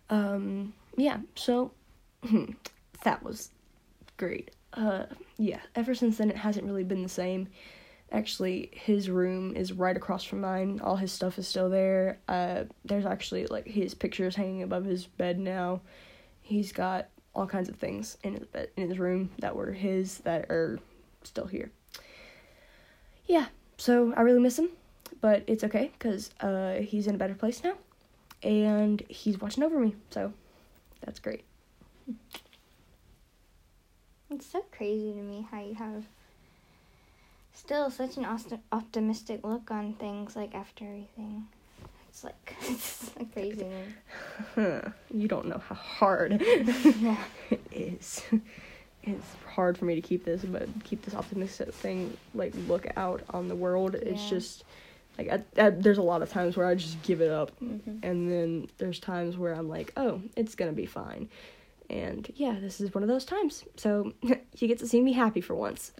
Um 0.09 0.73
yeah 0.95 1.17
so 1.35 1.71
that 3.03 3.23
was 3.23 3.49
great. 4.17 4.51
Uh 4.73 5.03
yeah 5.37 5.59
ever 5.75 5.93
since 5.93 6.17
then 6.17 6.29
it 6.29 6.37
hasn't 6.37 6.65
really 6.65 6.83
been 6.83 7.03
the 7.03 7.09
same. 7.09 7.49
Actually 8.11 8.71
his 8.73 9.09
room 9.09 9.55
is 9.55 9.73
right 9.73 9.97
across 9.97 10.23
from 10.23 10.41
mine. 10.41 10.79
All 10.83 10.95
his 10.95 11.11
stuff 11.11 11.37
is 11.37 11.47
still 11.47 11.69
there. 11.69 12.19
Uh 12.27 12.63
there's 12.85 13.05
actually 13.05 13.45
like 13.47 13.67
his 13.67 13.93
pictures 13.93 14.35
hanging 14.35 14.63
above 14.63 14.85
his 14.85 15.05
bed 15.05 15.39
now. 15.39 15.81
He's 16.41 16.71
got 16.71 17.09
all 17.37 17.47
kinds 17.47 17.69
of 17.69 17.75
things 17.75 18.17
in 18.23 18.33
his 18.33 18.45
bed 18.47 18.69
in 18.75 18.89
his 18.89 18.99
room 18.99 19.29
that 19.39 19.55
were 19.55 19.71
his 19.71 20.17
that 20.19 20.41
are 20.49 20.79
still 21.23 21.45
here 21.47 21.71
yeah 23.27 23.45
so 23.77 24.13
i 24.17 24.21
really 24.21 24.39
miss 24.39 24.57
him 24.57 24.69
but 25.21 25.43
it's 25.47 25.63
okay 25.63 25.91
because 25.97 26.31
uh 26.41 26.73
he's 26.75 27.07
in 27.07 27.15
a 27.15 27.17
better 27.17 27.35
place 27.35 27.63
now 27.63 27.73
and 28.43 29.01
he's 29.07 29.39
watching 29.39 29.63
over 29.63 29.79
me, 29.79 29.95
so 30.09 30.33
that's 31.03 31.19
great. 31.19 31.43
It's 34.29 34.45
so 34.45 34.63
crazy 34.71 35.13
to 35.13 35.21
me 35.21 35.47
how 35.49 35.61
you 35.61 35.75
have 35.75 36.05
still 37.53 37.89
such 37.89 38.17
an 38.17 38.25
optimistic 38.71 39.43
look 39.43 39.71
on 39.71 39.93
things 39.93 40.35
like 40.35 40.53
after 40.53 40.85
everything. 40.85 41.47
It's 42.17 42.23
like 42.23 42.55
it's 42.63 43.11
crazy. 43.33 43.67
you 45.13 45.27
don't 45.27 45.45
know 45.47 45.59
how 45.59 45.75
hard 45.75 46.41
yeah. 46.99 47.17
it 47.51 47.61
is. 47.71 48.23
It's 49.03 49.25
hard 49.47 49.77
for 49.77 49.85
me 49.85 49.93
to 49.95 50.01
keep 50.01 50.25
this, 50.25 50.43
but 50.43 50.67
keep 50.83 51.03
this 51.05 51.13
optimistic 51.13 51.71
thing, 51.73 52.17
like 52.33 52.53
look 52.67 52.87
out 52.97 53.21
on 53.29 53.47
the 53.47 53.55
world. 53.55 53.93
It's 53.93 54.27
just 54.29 54.63
like 55.17 55.29
I, 55.31 55.43
I, 55.63 55.69
there's 55.69 55.99
a 55.99 56.01
lot 56.03 56.23
of 56.23 56.31
times 56.31 56.57
where 56.57 56.65
I 56.65 56.73
just 56.73 56.99
give 57.03 57.21
it 57.21 57.29
up, 57.31 57.51
Mhm. 57.63 57.99
and 58.03 58.31
then 58.31 58.67
there's 58.79 58.99
times 58.99 59.37
where 59.37 59.53
I'm 59.53 59.69
like, 59.69 59.93
oh, 59.95 60.21
it's 60.35 60.55
gonna 60.55 60.71
be 60.73 60.87
fine. 60.87 61.29
And 61.89 62.29
yeah, 62.35 62.57
this 62.59 62.81
is 62.81 62.93
one 62.95 63.03
of 63.03 63.07
those 63.09 63.25
times. 63.25 63.63
So 63.75 64.11
you 64.23 64.67
get 64.67 64.79
to 64.79 64.87
see 64.87 65.01
me 65.01 65.13
happy 65.13 65.39
for 65.41 65.53
once. 65.55 65.91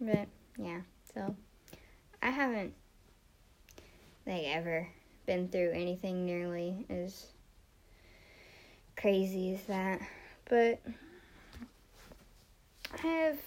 But 0.00 0.28
yeah, 0.58 0.80
so 1.14 1.36
I 2.22 2.30
haven't 2.30 2.72
like 4.30 4.44
ever 4.46 4.86
been 5.26 5.48
through 5.48 5.72
anything 5.72 6.24
nearly 6.24 6.86
as 6.88 7.26
crazy 8.96 9.54
as 9.54 9.62
that. 9.64 10.00
But 10.48 10.80
I 12.92 13.06
have 13.06 13.38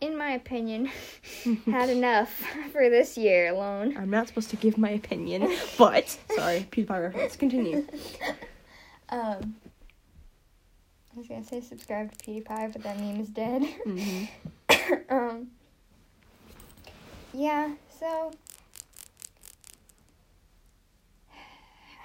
in 0.00 0.16
my 0.16 0.30
opinion 0.30 0.86
had 1.66 1.90
enough 1.90 2.30
for 2.72 2.88
this 2.88 3.18
year 3.18 3.48
alone. 3.48 3.96
I'm 3.96 4.10
not 4.10 4.28
supposed 4.28 4.50
to 4.50 4.56
give 4.56 4.78
my 4.78 4.90
opinion, 4.90 5.48
but 5.76 6.08
sorry, 6.34 6.66
PewDiePie 6.70 7.02
reference. 7.02 7.36
Continue. 7.36 7.86
Um 9.10 9.56
I 11.14 11.18
was 11.18 11.26
gonna 11.28 11.42
say 11.42 11.62
subscribe 11.62 12.12
to 12.12 12.18
PewDiePie, 12.18 12.72
but 12.74 12.82
that 12.82 13.00
meme 13.00 13.20
is 13.20 13.28
dead. 13.30 13.62
hmm 13.84 14.24
um 15.08 15.48
yeah 17.32 17.72
so 17.98 18.32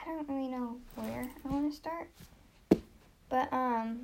i 0.03 0.09
don't 0.09 0.29
really 0.29 0.47
know 0.47 0.77
where 0.95 1.27
i 1.45 1.47
want 1.49 1.69
to 1.69 1.75
start 1.75 2.07
but 3.29 3.51
um 3.51 4.01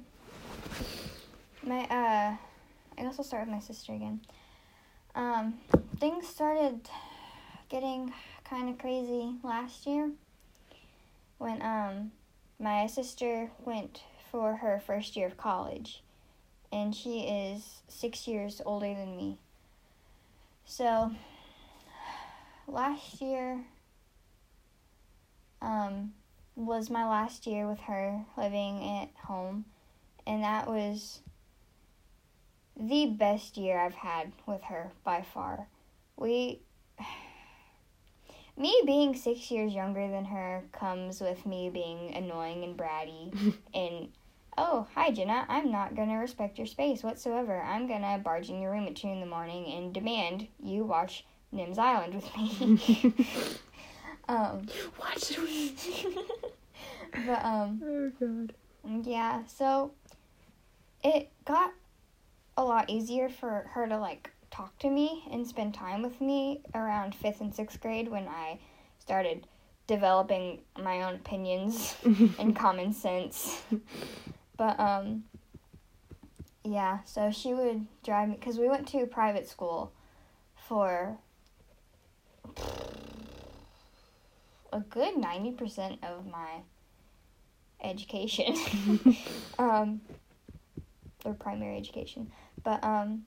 my 1.64 1.82
uh 1.86 2.36
i 2.98 3.02
guess 3.02 3.18
i'll 3.18 3.24
start 3.24 3.46
with 3.46 3.54
my 3.54 3.60
sister 3.60 3.94
again 3.94 4.20
um 5.16 5.54
things 6.00 6.28
started 6.28 6.80
getting 7.70 8.12
kind 8.44 8.70
of 8.70 8.78
crazy 8.78 9.36
last 9.44 9.86
year 9.86 10.10
when 11.38 11.62
um 11.62 12.12
my 12.60 12.88
sister 12.88 13.52
went 13.64 14.04
for 14.32 14.58
her 14.58 14.82
first 14.86 15.16
year 15.16 15.28
of 15.28 15.38
college 15.38 16.02
and 16.72 16.96
she 16.96 17.22
is 17.22 17.82
six 17.88 18.28
years 18.28 18.62
older 18.66 18.94
than 18.94 19.18
me. 19.18 19.38
So 20.66 21.12
last 22.68 23.22
year 23.22 23.64
um, 25.62 26.14
was 26.56 26.90
my 26.90 27.06
last 27.08 27.48
year 27.48 27.68
with 27.68 27.80
her 27.82 28.26
living 28.38 28.84
at 28.84 29.10
home, 29.26 29.66
and 30.28 30.44
that 30.44 30.68
was 30.68 31.22
the 32.80 33.08
best 33.08 33.58
year 33.58 33.80
I've 33.80 33.94
had 33.94 34.32
with 34.46 34.62
her 34.64 34.92
by 35.04 35.22
far. 35.34 35.68
We 36.16 36.62
me 38.58 38.82
being 38.86 39.16
six 39.16 39.52
years 39.52 39.74
younger 39.74 40.10
than 40.10 40.26
her 40.26 40.64
comes 40.72 41.22
with 41.22 41.46
me 41.46 41.70
being 41.70 42.14
annoying 42.16 42.64
and 42.64 42.78
bratty 42.78 43.56
and 43.74 44.10
oh, 44.60 44.88
hi, 44.94 45.12
Jenna. 45.12 45.46
I'm 45.48 45.72
not 45.72 45.96
going 45.96 46.10
to 46.10 46.16
respect 46.16 46.58
your 46.58 46.68
space 46.68 47.02
whatsoever. 47.02 47.62
I'm 47.62 47.88
going 47.88 48.02
to 48.02 48.22
barge 48.22 48.50
in 48.50 48.62
your 48.62 48.72
room 48.72 48.88
at 48.88 48.96
2 48.98 49.08
in 49.08 49.22
the 49.22 49.26
morning 49.26 49.66
and 49.72 49.94
demand 49.94 50.48
you 50.62 50.84
watch 50.84 51.26
Nim's 51.52 51.78
Island 51.78 52.14
with 52.16 52.38
me. 52.38 53.16
um, 54.30 54.68
What? 54.98 55.22
Should 55.24 55.40
we? 55.44 55.76
but, 57.26 57.44
um, 57.44 57.82
oh 57.86 58.12
god. 58.20 58.54
yeah, 59.06 59.44
so 59.48 59.92
it 61.04 61.30
got 61.46 61.72
a 62.58 62.64
lot 62.64 62.90
easier 62.90 63.30
for 63.30 63.66
her 63.74 63.88
to, 63.88 63.98
like, 63.98 64.32
talk 64.52 64.78
to 64.80 64.90
me 64.90 65.24
and 65.32 65.46
spend 65.48 65.74
time 65.74 66.02
with 66.02 66.20
me 66.22 66.62
around 66.74 67.16
5th 67.16 67.42
and 67.42 67.54
6th 67.54 67.80
grade 67.80 68.08
when 68.10 68.28
I 68.28 68.60
started 69.00 69.48
developing 69.88 70.60
my 70.82 71.04
own 71.04 71.16
opinions 71.16 71.96
and 72.40 72.56
common 72.56 72.94
sense. 72.94 73.62
But 74.58 74.80
um 74.80 75.24
yeah, 76.64 77.00
so 77.06 77.32
she 77.32 77.54
would 77.54 77.88
drive 78.04 78.30
me 78.30 78.36
cuz 78.38 78.58
we 78.60 78.68
went 78.68 78.88
to 78.90 79.06
private 79.08 79.48
school 79.48 79.92
for 80.56 81.18
a 84.72 84.80
good 84.80 85.16
90% 85.16 86.04
of 86.04 86.26
my 86.28 86.62
education. 87.84 88.56
um 89.60 90.02
or 91.26 91.34
primary 91.34 91.78
education. 91.78 92.32
But 92.64 92.84
um 92.84 93.26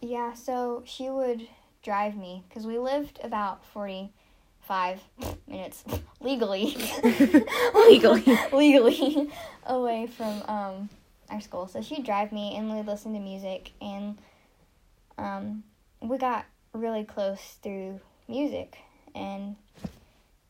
yeah, 0.00 0.32
so 0.34 0.82
she 0.86 1.10
would 1.10 1.46
drive 1.82 2.16
me 2.16 2.44
cuz 2.50 2.66
we 2.66 2.78
lived 2.78 3.20
about 3.22 3.64
45 3.66 5.00
minutes 5.46 5.84
legally 6.20 6.76
Legally. 7.74 8.22
legally 8.52 9.30
away 9.64 10.06
from 10.06 10.42
um 10.46 10.90
our 11.30 11.40
school 11.40 11.66
so 11.68 11.80
she'd 11.80 12.04
drive 12.04 12.32
me 12.32 12.56
and 12.56 12.70
we'd 12.74 12.86
listen 12.86 13.12
to 13.14 13.20
music 13.20 13.72
and 13.80 14.18
um 15.16 15.62
we 16.02 16.18
got 16.18 16.44
really 16.72 17.04
close 17.04 17.56
through 17.62 18.00
music 18.28 18.78
and 19.14 19.56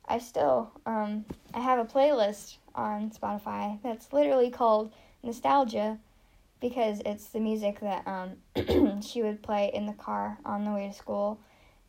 i 0.06 0.18
still 0.18 0.70
um 0.86 1.24
i 1.54 1.60
have 1.60 1.78
a 1.78 1.84
playlist 1.84 2.56
on 2.74 3.10
spotify 3.10 3.80
that's 3.82 4.12
literally 4.12 4.50
called 4.50 4.92
nostalgia 5.22 5.98
because 6.60 7.00
it's 7.04 7.26
the 7.26 7.40
music 7.40 7.80
that 7.80 8.06
um 8.06 9.00
she 9.02 9.22
would 9.22 9.42
play 9.42 9.70
in 9.72 9.86
the 9.86 9.92
car 9.92 10.38
on 10.44 10.64
the 10.64 10.70
way 10.70 10.88
to 10.88 10.92
school 10.92 11.40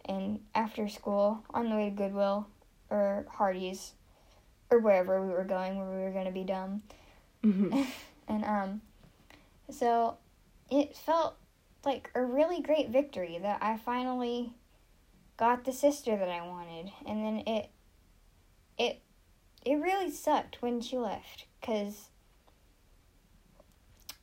and 0.06 0.40
after 0.56 0.88
school 0.88 1.44
on 1.54 1.70
the 1.70 1.76
way 1.76 1.90
to 1.90 1.96
Goodwill 1.96 2.48
or 2.90 3.26
Hardee's 3.30 3.94
or 4.70 4.80
wherever 4.80 5.26
we 5.26 5.32
were 5.32 5.44
going 5.44 5.78
where 5.78 5.90
we 5.90 6.04
were 6.04 6.12
going 6.12 6.26
to 6.26 6.32
be 6.32 6.44
dumb. 6.44 6.82
Mhm. 7.44 7.86
And 8.28 8.46
um 8.46 8.82
so 9.70 10.18
it 10.70 10.96
felt 10.96 11.36
like 11.84 12.10
a 12.16 12.24
really 12.24 12.62
great 12.62 12.90
victory 12.90 13.40
that 13.42 13.62
I 13.62 13.78
finally 13.78 14.54
got 15.42 15.66
the 15.66 15.74
sister 15.74 16.16
that 16.16 16.30
I 16.30 16.48
wanted. 16.48 16.92
And 17.04 17.26
then 17.26 17.44
it 17.48 17.72
it 18.78 19.02
it 19.66 19.74
really 19.74 20.12
sucked 20.12 20.62
when 20.62 20.82
she 20.82 21.00
left 21.00 21.46
cuz 21.64 22.10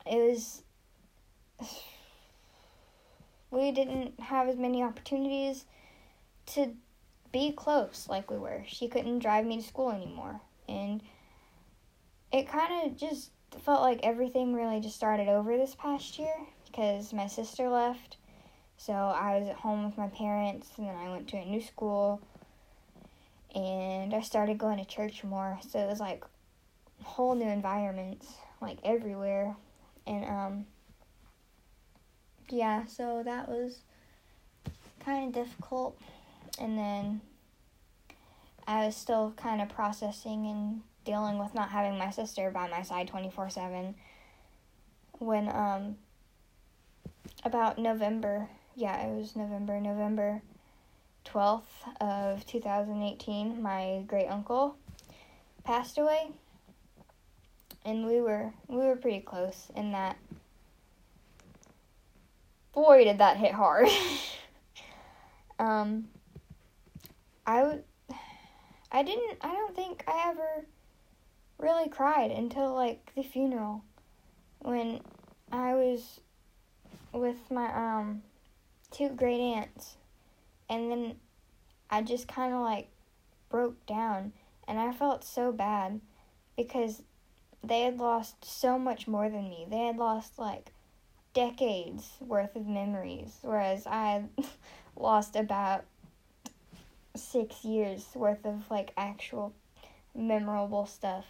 it 0.05 0.15
was 0.15 0.63
we 3.51 3.73
didn't 3.73 4.17
have 4.21 4.47
as 4.47 4.55
many 4.55 4.81
opportunities 4.81 5.65
to 6.45 6.73
be 7.33 7.51
close 7.51 8.07
like 8.07 8.31
we 8.31 8.37
were. 8.37 8.63
She 8.65 8.87
couldn't 8.87 9.19
drive 9.19 9.45
me 9.45 9.57
to 9.57 9.67
school 9.67 9.91
anymore. 9.91 10.39
And 10.69 11.03
it 12.31 12.47
kind 12.47 12.85
of 12.85 12.95
just 12.95 13.31
felt 13.65 13.81
like 13.81 13.99
everything 14.03 14.53
really 14.53 14.79
just 14.79 14.95
started 14.95 15.27
over 15.27 15.57
this 15.57 15.75
past 15.75 16.17
year 16.17 16.35
because 16.65 17.11
my 17.11 17.27
sister 17.27 17.67
left. 17.67 18.15
So 18.79 18.93
I 18.93 19.37
was 19.37 19.49
at 19.49 19.57
home 19.57 19.83
with 19.83 19.97
my 19.97 20.07
parents 20.07 20.69
and 20.77 20.87
then 20.87 20.95
I 20.95 21.09
went 21.09 21.27
to 21.27 21.37
a 21.37 21.43
new 21.43 21.61
school 21.61 22.21
and 23.53 24.13
I 24.13 24.21
started 24.21 24.57
going 24.57 24.77
to 24.77 24.85
church 24.85 25.21
more. 25.21 25.59
So 25.69 25.79
it 25.79 25.87
was 25.87 25.99
like 25.99 26.23
whole 27.03 27.35
new 27.35 27.49
environments 27.49 28.25
like 28.61 28.77
everywhere. 28.85 29.57
And 30.07 30.23
um 30.23 30.65
yeah, 32.49 32.85
so 32.85 33.21
that 33.25 33.49
was 33.49 33.79
kind 35.03 35.27
of 35.27 35.33
difficult. 35.43 35.99
And 36.57 36.77
then 36.77 37.19
I 38.65 38.85
was 38.85 38.95
still 38.95 39.33
kind 39.35 39.61
of 39.61 39.67
processing 39.67 40.47
and 40.47 40.81
dealing 41.03 41.37
with 41.37 41.53
not 41.53 41.69
having 41.69 41.97
my 41.97 42.11
sister 42.11 42.49
by 42.49 42.69
my 42.69 42.83
side 42.83 43.09
24/7 43.09 43.95
when 45.19 45.49
um 45.49 45.97
about 47.43 47.77
November, 47.77 48.47
yeah, 48.75 49.05
it 49.05 49.15
was 49.15 49.35
November, 49.35 49.79
November 49.79 50.41
12th 51.25 51.61
of 52.01 52.45
2018, 52.45 53.61
my 53.61 54.03
great 54.07 54.27
uncle 54.27 54.77
passed 55.63 55.97
away. 55.97 56.31
And 57.85 58.05
we 58.05 58.19
were 58.19 58.53
we 58.67 58.77
were 58.77 58.95
pretty 58.95 59.21
close 59.21 59.67
in 59.75 59.93
that 59.93 60.17
boy 62.73 63.03
did 63.03 63.19
that 63.19 63.37
hit 63.37 63.53
hard. 63.53 63.87
um 65.59 66.07
I 67.45 67.63
would 67.63 67.83
I 68.91 69.03
didn't 69.03 69.37
I 69.41 69.53
don't 69.53 69.75
think 69.75 70.03
I 70.07 70.29
ever 70.29 70.65
really 71.57 71.89
cried 71.89 72.31
until 72.31 72.73
like 72.73 73.11
the 73.15 73.23
funeral 73.23 73.83
when 74.59 75.01
I 75.51 75.73
was 75.75 76.19
with 77.13 77.37
my 77.49 77.73
um 77.73 78.23
two 78.91 79.09
great 79.09 79.39
aunts 79.39 79.95
and 80.69 80.91
then 80.91 81.15
I 81.89 82.01
just 82.01 82.27
kind 82.27 82.53
of 82.53 82.61
like 82.61 82.89
broke 83.49 83.85
down 83.85 84.33
and 84.67 84.79
I 84.79 84.91
felt 84.91 85.23
so 85.23 85.51
bad 85.51 85.99
because 86.55 87.01
they 87.63 87.81
had 87.81 87.97
lost 87.97 88.45
so 88.45 88.77
much 88.77 89.07
more 89.07 89.29
than 89.29 89.49
me. 89.49 89.65
They 89.69 89.87
had 89.87 89.97
lost 89.97 90.37
like 90.37 90.71
decades 91.33 92.13
worth 92.19 92.55
of 92.55 92.67
memories 92.67 93.37
whereas 93.41 93.87
I 93.87 94.25
lost 94.95 95.35
about 95.35 95.85
6 97.15 97.65
years 97.65 98.07
worth 98.13 98.45
of 98.45 98.69
like 98.69 98.91
actual 98.95 99.53
memorable 100.15 100.85
stuff. 100.85 101.25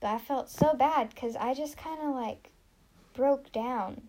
But 0.00 0.08
I 0.08 0.18
felt 0.18 0.50
so 0.50 0.74
bad 0.74 1.16
cuz 1.16 1.36
I 1.36 1.54
just 1.54 1.76
kind 1.76 2.00
of 2.02 2.14
like 2.14 2.50
broke 3.14 3.50
down 3.52 4.08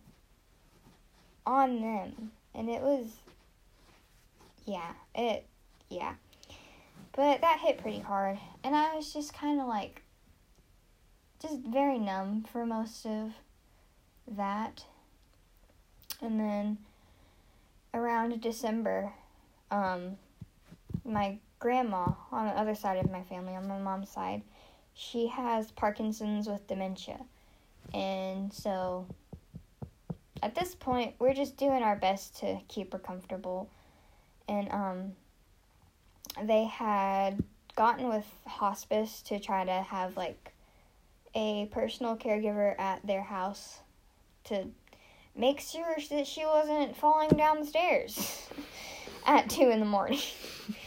on 1.46 1.82
them 1.82 2.32
and 2.56 2.70
it 2.70 2.82
was 2.82 3.08
yeah, 4.66 4.94
it 5.16 5.46
yeah. 5.90 6.14
But 7.14 7.42
that 7.42 7.60
hit 7.60 7.80
pretty 7.80 8.00
hard 8.00 8.38
and 8.64 8.76
I 8.76 8.96
was 8.96 9.12
just 9.14 9.34
kind 9.34 9.60
of 9.60 9.68
like 9.68 10.02
just 11.42 11.60
very 11.62 11.98
numb 11.98 12.46
for 12.52 12.66
most 12.66 13.06
of 13.06 13.34
that. 14.28 14.86
And 16.22 16.40
then 16.40 16.78
around 17.94 18.40
December, 18.42 19.12
um, 19.72 20.18
my 21.04 21.40
grandma 21.60 22.12
on 22.32 22.46
the 22.46 22.52
other 22.52 22.76
side 22.76 23.04
of 23.04 23.12
my 23.12 23.24
family, 23.24 23.56
on 23.56 23.68
my 23.68 23.80
mom's 23.80 24.10
side, 24.10 24.44
she 24.94 25.28
has 25.28 25.72
Parkinson's 25.72 26.48
with 26.48 26.68
dementia. 26.68 27.20
And 27.94 28.54
so 28.54 29.08
at 30.42 30.56
this 30.56 30.76
point, 30.76 31.16
we're 31.20 31.34
just 31.34 31.58
doing 31.58 31.84
our 31.84 31.96
best 31.96 32.38
to 32.40 32.58
keep 32.68 32.94
her 32.94 33.00
comfortable. 33.00 33.70
And 34.48 34.72
um, 34.72 35.12
they 36.44 36.66
had 36.66 37.44
gotten 37.76 38.10
with 38.10 38.26
hospice 38.46 39.22
to 39.24 39.40
try 39.40 39.64
to 39.64 39.72
have 39.72 40.18
like 40.18 40.52
a 41.36 41.68
personal 41.72 42.18
caregiver 42.18 42.78
at 42.80 43.06
their 43.06 43.22
house 43.24 43.80
to 44.46 44.68
make 45.36 45.60
sure 45.60 45.96
that 46.10 46.28
she 46.28 46.46
wasn't 46.46 46.96
falling 46.96 47.30
down 47.30 47.60
the 47.60 47.66
stairs 47.66 48.50
at 49.26 49.50
two 49.50 49.70
in 49.70 49.80
the 49.80 49.86
morning. 49.86 50.20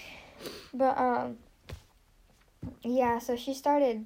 but 0.74 0.98
um 0.98 1.38
yeah, 2.82 3.18
so 3.18 3.36
she 3.36 3.54
started 3.54 4.04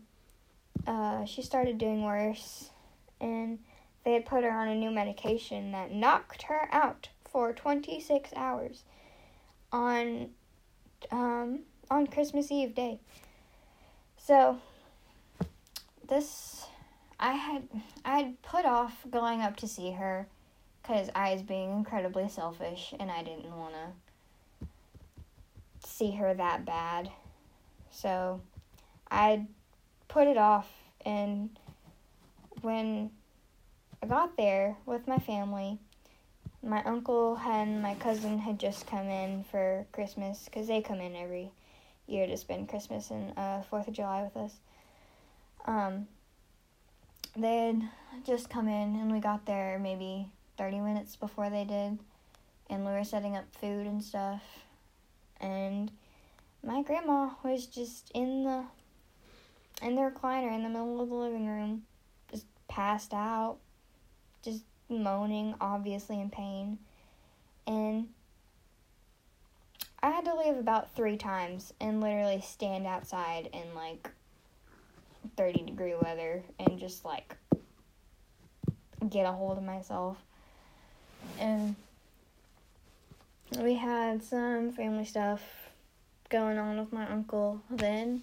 uh 0.86 1.24
she 1.24 1.42
started 1.42 1.78
doing 1.78 2.04
worse 2.04 2.70
and 3.20 3.58
they 4.08 4.14
had 4.14 4.24
put 4.24 4.42
her 4.42 4.50
on 4.50 4.68
a 4.68 4.74
new 4.74 4.90
medication 4.90 5.70
that 5.72 5.92
knocked 5.92 6.44
her 6.44 6.66
out 6.72 7.10
for 7.30 7.52
26 7.52 8.30
hours 8.34 8.84
on 9.70 10.30
um 11.10 11.58
on 11.90 12.06
Christmas 12.06 12.50
Eve 12.50 12.74
day. 12.74 13.00
So 14.16 14.60
this 16.08 16.64
I 17.20 17.32
had 17.34 17.68
I 18.02 18.16
had 18.20 18.40
put 18.40 18.64
off 18.64 19.04
going 19.10 19.42
up 19.42 19.56
to 19.56 19.68
see 19.68 19.90
her 19.90 20.26
because 20.80 21.10
I 21.14 21.34
was 21.34 21.42
being 21.42 21.70
incredibly 21.70 22.30
selfish 22.30 22.94
and 22.98 23.10
I 23.10 23.22
didn't 23.22 23.54
want 23.54 23.74
to 23.74 24.66
see 25.86 26.12
her 26.12 26.32
that 26.32 26.64
bad. 26.64 27.10
So 27.90 28.40
I 29.10 29.44
put 30.08 30.26
it 30.26 30.38
off 30.38 30.70
and 31.04 31.50
when 32.62 33.10
I 34.02 34.06
got 34.06 34.36
there 34.36 34.76
with 34.86 35.08
my 35.08 35.18
family, 35.18 35.78
my 36.62 36.82
uncle 36.84 37.38
and 37.44 37.82
my 37.82 37.94
cousin 37.94 38.38
had 38.38 38.58
just 38.58 38.86
come 38.86 39.08
in 39.08 39.44
for 39.44 39.86
Christmas 39.92 40.44
because 40.44 40.68
they 40.68 40.80
come 40.80 41.00
in 41.00 41.16
every 41.16 41.50
year 42.06 42.26
to 42.26 42.36
spend 42.36 42.68
Christmas 42.68 43.10
and 43.10 43.32
uh, 43.36 43.62
Fourth 43.62 43.88
of 43.88 43.94
July 43.94 44.22
with 44.22 44.36
us. 44.36 44.54
Um, 45.66 46.06
they 47.36 47.66
had 47.66 47.88
just 48.24 48.48
come 48.50 48.68
in 48.68 48.96
and 48.96 49.12
we 49.12 49.20
got 49.20 49.46
there 49.46 49.78
maybe 49.78 50.28
30 50.56 50.80
minutes 50.80 51.16
before 51.16 51.50
they 51.50 51.64
did 51.64 51.98
and 52.70 52.84
we 52.84 52.92
were 52.92 53.04
setting 53.04 53.36
up 53.36 53.44
food 53.54 53.86
and 53.86 54.02
stuff. 54.02 54.42
And 55.40 55.90
my 56.64 56.82
grandma 56.82 57.30
was 57.42 57.66
just 57.66 58.10
in 58.14 58.44
the 58.44 58.64
in 59.80 59.94
the 59.94 60.02
recliner 60.02 60.52
in 60.52 60.64
the 60.64 60.68
middle 60.68 61.00
of 61.00 61.08
the 61.08 61.14
living 61.14 61.46
room 61.46 61.82
just 62.32 62.46
passed 62.66 63.14
out 63.14 63.58
just 64.42 64.62
moaning 64.88 65.54
obviously 65.60 66.20
in 66.20 66.30
pain 66.30 66.78
and 67.66 68.08
I 70.02 70.10
had 70.10 70.24
to 70.26 70.34
leave 70.34 70.56
about 70.56 70.94
three 70.94 71.16
times 71.16 71.74
and 71.80 72.00
literally 72.00 72.40
stand 72.40 72.86
outside 72.86 73.50
in 73.52 73.74
like 73.74 74.10
30 75.36 75.64
degree 75.64 75.94
weather 76.00 76.42
and 76.58 76.78
just 76.78 77.04
like 77.04 77.36
get 79.08 79.26
a 79.26 79.32
hold 79.32 79.58
of 79.58 79.64
myself. 79.64 80.16
And 81.38 81.74
we 83.60 83.74
had 83.74 84.22
some 84.22 84.72
family 84.72 85.04
stuff 85.04 85.42
going 86.28 86.58
on 86.58 86.78
with 86.78 86.92
my 86.92 87.08
uncle 87.10 87.60
then. 87.68 88.22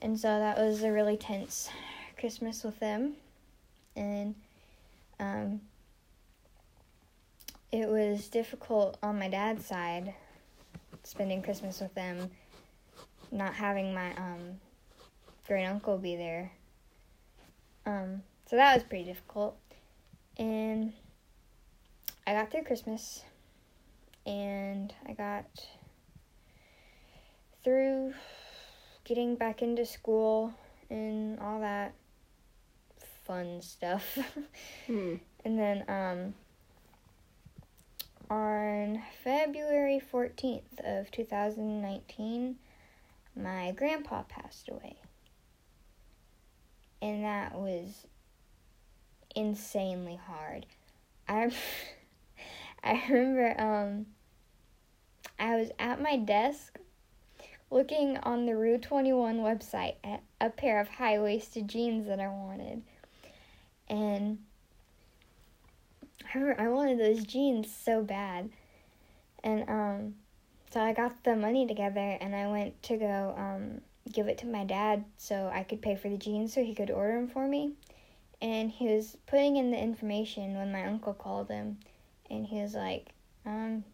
And 0.00 0.18
so 0.18 0.28
that 0.28 0.58
was 0.58 0.82
a 0.82 0.92
really 0.92 1.16
tense 1.16 1.70
Christmas 2.18 2.62
with 2.62 2.78
them. 2.78 3.14
And 3.96 4.36
um, 5.22 5.60
it 7.70 7.88
was 7.88 8.26
difficult 8.28 8.98
on 9.04 9.20
my 9.20 9.28
dad's 9.28 9.64
side 9.64 10.14
spending 11.04 11.42
Christmas 11.42 11.80
with 11.80 11.94
them, 11.94 12.30
not 13.30 13.54
having 13.54 13.94
my 13.94 14.10
um, 14.16 14.60
great 15.46 15.64
uncle 15.64 15.96
be 15.96 16.16
there. 16.16 16.50
Um, 17.86 18.22
so 18.46 18.56
that 18.56 18.74
was 18.74 18.82
pretty 18.82 19.04
difficult. 19.04 19.56
And 20.38 20.92
I 22.26 22.32
got 22.32 22.50
through 22.50 22.64
Christmas 22.64 23.22
and 24.26 24.92
I 25.06 25.12
got 25.12 25.46
through 27.62 28.12
getting 29.04 29.36
back 29.36 29.62
into 29.62 29.86
school 29.86 30.52
and 30.90 31.38
all 31.38 31.60
that 31.60 31.94
fun 33.32 33.62
stuff. 33.62 34.18
Hmm. 34.86 35.14
And 35.44 35.58
then 35.58 35.84
um, 35.88 36.34
on 38.28 39.00
February 39.22 40.02
14th 40.12 40.80
of 40.84 41.10
2019, 41.12 42.56
my 43.36 43.70
grandpa 43.72 44.22
passed 44.24 44.68
away 44.68 44.96
and 47.02 47.24
that 47.24 47.54
was 47.54 48.06
insanely 49.34 50.18
hard. 50.26 50.64
I 51.28 51.50
I 52.84 53.02
remember 53.08 53.60
um 53.60 54.06
I 55.38 55.56
was 55.56 55.70
at 55.78 56.00
my 56.00 56.16
desk 56.16 56.78
looking 57.70 58.18
on 58.18 58.46
the 58.46 58.54
Rue 58.54 58.78
21 58.78 59.38
website 59.38 59.96
at 60.04 60.22
a 60.40 60.50
pair 60.50 60.80
of 60.80 60.88
high-waisted 60.88 61.66
jeans 61.66 62.06
that 62.06 62.20
I 62.20 62.28
wanted. 62.28 62.82
And 63.88 64.38
I 66.34 66.38
I 66.58 66.68
wanted 66.68 66.98
those 66.98 67.24
jeans 67.24 67.72
so 67.74 68.02
bad. 68.02 68.50
And 69.44 69.68
um 69.68 70.14
so 70.70 70.80
I 70.80 70.92
got 70.92 71.24
the 71.24 71.36
money 71.36 71.66
together 71.66 72.16
and 72.20 72.34
I 72.34 72.46
went 72.46 72.82
to 72.84 72.96
go 72.96 73.34
um 73.36 73.80
give 74.10 74.28
it 74.28 74.38
to 74.38 74.46
my 74.46 74.64
dad 74.64 75.04
so 75.16 75.50
I 75.52 75.62
could 75.62 75.82
pay 75.82 75.96
for 75.96 76.08
the 76.08 76.16
jeans 76.16 76.52
so 76.52 76.62
he 76.62 76.74
could 76.74 76.90
order 76.90 77.14
them 77.14 77.28
for 77.28 77.46
me. 77.46 77.72
And 78.40 78.70
he 78.70 78.88
was 78.88 79.16
putting 79.26 79.56
in 79.56 79.70
the 79.70 79.78
information 79.78 80.56
when 80.56 80.72
my 80.72 80.84
uncle 80.86 81.14
called 81.14 81.48
him, 81.48 81.78
and 82.28 82.44
he 82.44 82.60
was 82.60 82.74
like, 82.74 83.10
um, 83.46 83.84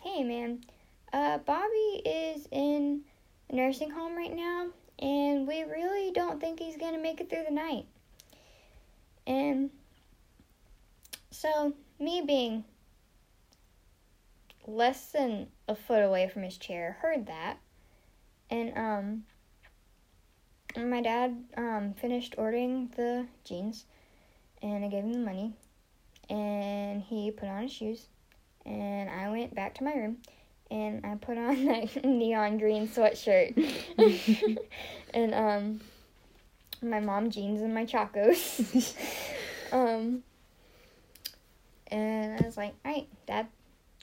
hey 0.00 0.22
man, 0.22 0.64
uh, 1.12 1.38
Bobby 1.38 2.02
is 2.04 2.46
in 2.52 3.00
nursing 3.50 3.90
home 3.90 4.16
right 4.16 4.34
now, 4.34 4.68
and 5.00 5.48
we 5.48 5.62
really 5.62 6.12
don't 6.12 6.40
think 6.40 6.60
he's 6.60 6.76
gonna 6.76 6.98
make 6.98 7.20
it 7.20 7.28
through 7.28 7.44
the 7.48 7.54
night. 7.54 7.86
And 9.26 9.70
so, 11.30 11.74
me 11.98 12.22
being 12.26 12.64
less 14.66 15.12
than 15.12 15.48
a 15.68 15.74
foot 15.74 16.02
away 16.02 16.28
from 16.28 16.42
his 16.42 16.56
chair, 16.56 16.98
heard 17.00 17.26
that. 17.26 17.58
And 18.50 18.76
um 18.76 19.24
my 20.76 21.00
dad 21.00 21.44
um 21.56 21.94
finished 21.94 22.34
ordering 22.36 22.90
the 22.96 23.26
jeans 23.44 23.84
and 24.62 24.84
I 24.84 24.88
gave 24.88 25.04
him 25.04 25.12
the 25.12 25.18
money 25.18 25.52
and 26.28 27.02
he 27.02 27.30
put 27.30 27.48
on 27.48 27.62
his 27.62 27.72
shoes 27.72 28.06
and 28.64 29.08
I 29.10 29.30
went 29.30 29.54
back 29.54 29.74
to 29.76 29.84
my 29.84 29.92
room 29.92 30.18
and 30.70 31.04
I 31.04 31.14
put 31.16 31.38
on 31.38 31.64
that 31.66 32.04
neon 32.04 32.58
green 32.58 32.88
sweatshirt. 32.88 33.54
And 35.14 35.34
um 35.34 35.80
my 36.90 37.00
mom 37.00 37.30
jeans 37.30 37.62
and 37.62 37.74
my 37.74 37.84
chacos. 37.84 38.94
um, 39.72 40.22
and 41.88 42.40
I 42.40 42.46
was 42.46 42.56
like, 42.56 42.74
all 42.84 42.92
right, 42.92 43.08
Dad, 43.26 43.46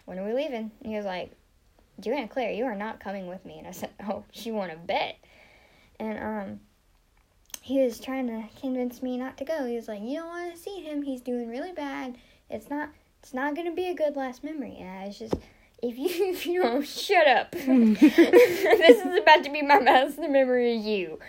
when 0.05 0.19
are 0.19 0.25
we 0.25 0.33
leaving? 0.33 0.71
And 0.81 0.91
he 0.91 0.95
was 0.95 1.05
like, 1.05 1.31
Joanna 1.99 2.27
Claire, 2.27 2.51
you 2.51 2.65
are 2.65 2.75
not 2.75 2.99
coming 2.99 3.27
with 3.27 3.45
me. 3.45 3.59
And 3.59 3.67
I 3.67 3.71
said, 3.71 3.89
oh, 4.09 4.23
she 4.31 4.51
want 4.51 4.71
to 4.71 4.77
bet. 4.77 5.17
And 5.99 6.19
um, 6.19 6.59
he 7.61 7.79
was 7.79 7.99
trying 7.99 8.27
to 8.27 8.43
convince 8.59 9.01
me 9.01 9.17
not 9.17 9.37
to 9.37 9.45
go. 9.45 9.65
He 9.65 9.75
was 9.75 9.87
like, 9.87 10.01
you 10.01 10.19
don't 10.19 10.27
want 10.27 10.53
to 10.53 10.59
see 10.59 10.81
him. 10.81 11.03
He's 11.03 11.21
doing 11.21 11.47
really 11.47 11.71
bad. 11.71 12.17
It's 12.49 12.69
not. 12.69 12.89
It's 13.21 13.35
not 13.35 13.55
gonna 13.55 13.71
be 13.71 13.85
a 13.85 13.93
good 13.93 14.15
last 14.15 14.43
memory. 14.43 14.77
And 14.79 14.89
I 14.89 15.05
was 15.05 15.19
just, 15.19 15.35
if 15.81 15.97
you 15.97 16.07
if 16.31 16.45
you 16.45 16.61
don't 16.61 16.85
shut 16.87 17.27
up, 17.27 17.51
this 17.51 17.67
is 19.05 19.17
about 19.21 19.43
to 19.43 19.49
be 19.51 19.61
my 19.61 19.77
last 19.79 20.17
memory 20.19 20.77
of 20.77 20.83
you. 20.83 21.19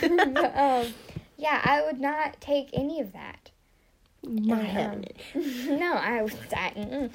but, 0.00 0.56
um, 0.56 0.94
yeah, 1.36 1.60
I 1.64 1.82
would 1.84 2.00
not 2.00 2.40
take 2.40 2.70
any 2.72 3.00
of 3.00 3.12
that. 3.12 3.50
Not 4.24 4.60
And, 4.60 4.68
having 4.68 5.04
it. 5.04 5.16
um, 5.34 5.78
no, 5.80 5.94
I 5.94 6.22
was. 6.22 6.34
I. 6.56 7.08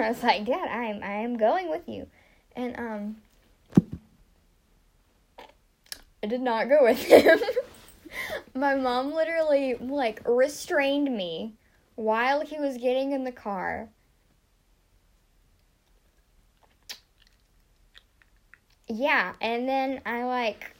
I 0.00 0.08
was 0.08 0.22
like, 0.22 0.46
Dad, 0.46 0.68
I 0.70 0.84
am. 0.84 1.02
I 1.02 1.16
am 1.16 1.36
going 1.36 1.68
with 1.70 1.86
you, 1.86 2.06
and 2.56 2.78
um, 2.78 3.16
I 6.22 6.26
did 6.26 6.40
not 6.40 6.68
go 6.70 6.84
with 6.84 7.02
him. 7.04 7.38
My 8.54 8.74
mom 8.74 9.12
literally 9.12 9.74
like 9.74 10.22
restrained 10.24 11.14
me 11.14 11.52
while 11.96 12.40
he 12.40 12.58
was 12.58 12.78
getting 12.78 13.12
in 13.12 13.24
the 13.24 13.32
car. 13.32 13.90
Yeah, 18.88 19.34
and 19.40 19.68
then 19.68 20.00
I 20.06 20.24
like 20.24 20.74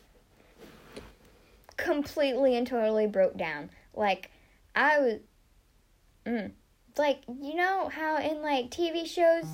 completely 1.76 2.56
and 2.56 2.66
totally 2.66 3.06
broke 3.06 3.36
down. 3.36 3.70
Like 3.94 4.30
I 4.74 4.98
was 4.98 5.18
mm, 6.26 6.50
like 6.96 7.22
you 7.28 7.54
know 7.54 7.88
how 7.88 8.18
in 8.18 8.42
like 8.42 8.70
TV 8.70 9.06
shows 9.06 9.46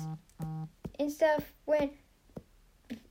and 0.99 1.11
stuff 1.11 1.53
when 1.65 1.91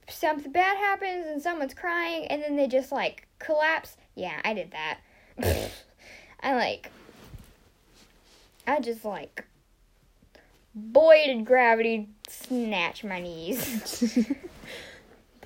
something 0.09 0.53
bad 0.53 0.77
happens 0.77 1.27
and 1.27 1.41
someone's 1.41 1.75
crying 1.75 2.27
and 2.27 2.43
then 2.43 2.57
they 2.57 2.67
just 2.67 2.93
like 2.93 3.27
collapse. 3.39 3.97
Yeah, 4.15 4.41
I 4.45 4.55
did 4.55 4.73
that. 4.73 4.99
I 6.41 6.55
like 6.55 6.91
I 8.67 8.81
just 8.81 9.05
like 9.05 9.45
boy 10.75 11.23
did 11.27 11.45
gravity 11.45 12.09
snatch 12.29 13.05
my 13.05 13.21
knees. 13.21 14.27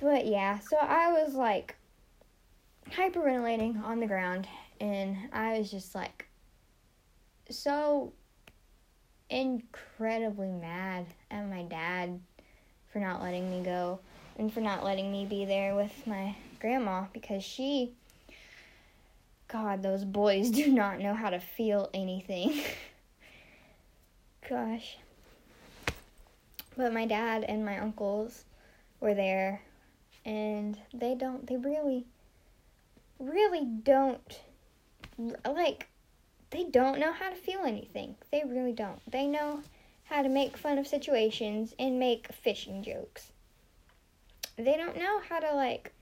but 0.01 0.25
yeah, 0.25 0.59
so 0.59 0.77
I 0.77 1.11
was 1.11 1.33
like 1.33 1.75
hyperventilating 2.91 3.83
on 3.83 3.99
the 3.99 4.07
ground 4.07 4.47
and 4.79 5.17
I 5.31 5.57
was 5.57 5.69
just 5.69 5.93
like 5.93 6.27
so 7.49 8.13
incredibly 9.29 10.51
mad 10.51 11.05
at 11.29 11.47
my 11.47 11.63
dad 11.63 12.19
for 12.91 12.99
not 12.99 13.21
letting 13.21 13.49
me 13.51 13.63
go 13.63 13.99
and 14.37 14.51
for 14.51 14.61
not 14.61 14.83
letting 14.83 15.11
me 15.11 15.25
be 15.25 15.45
there 15.45 15.75
with 15.75 15.91
my 16.07 16.35
grandma 16.59 17.05
because 17.13 17.43
she 17.43 17.91
god 19.47 19.83
those 19.83 20.03
boys 20.03 20.49
do 20.51 20.71
not 20.71 20.99
know 20.99 21.13
how 21.13 21.29
to 21.29 21.39
feel 21.39 21.89
anything. 21.93 22.59
Gosh. 24.49 24.97
But 26.75 26.93
my 26.93 27.05
dad 27.05 27.43
and 27.43 27.65
my 27.65 27.77
uncles 27.77 28.45
were 28.99 29.13
there 29.13 29.61
and 30.25 30.77
they 30.93 31.15
don't 31.15 31.47
they 31.47 31.57
really 31.57 32.05
really 33.19 33.65
don't 33.65 34.39
like 35.45 35.89
they 36.51 36.63
don't 36.63 36.99
know 36.99 37.11
how 37.11 37.29
to 37.29 37.35
feel 37.35 37.61
anything. 37.61 38.15
They 38.31 38.43
really 38.45 38.73
don't. 38.73 38.99
They 39.09 39.27
know 39.27 39.61
how 40.05 40.23
to 40.23 40.29
make 40.29 40.57
fun 40.57 40.79
of 40.79 40.87
situations 40.87 41.75
and 41.77 41.99
make 41.99 42.33
fishing 42.33 42.81
jokes. 42.81 43.31
They 44.57 44.75
don't 44.75 44.97
know 44.97 45.21
how 45.29 45.39
to 45.39 45.53
like 45.53 45.93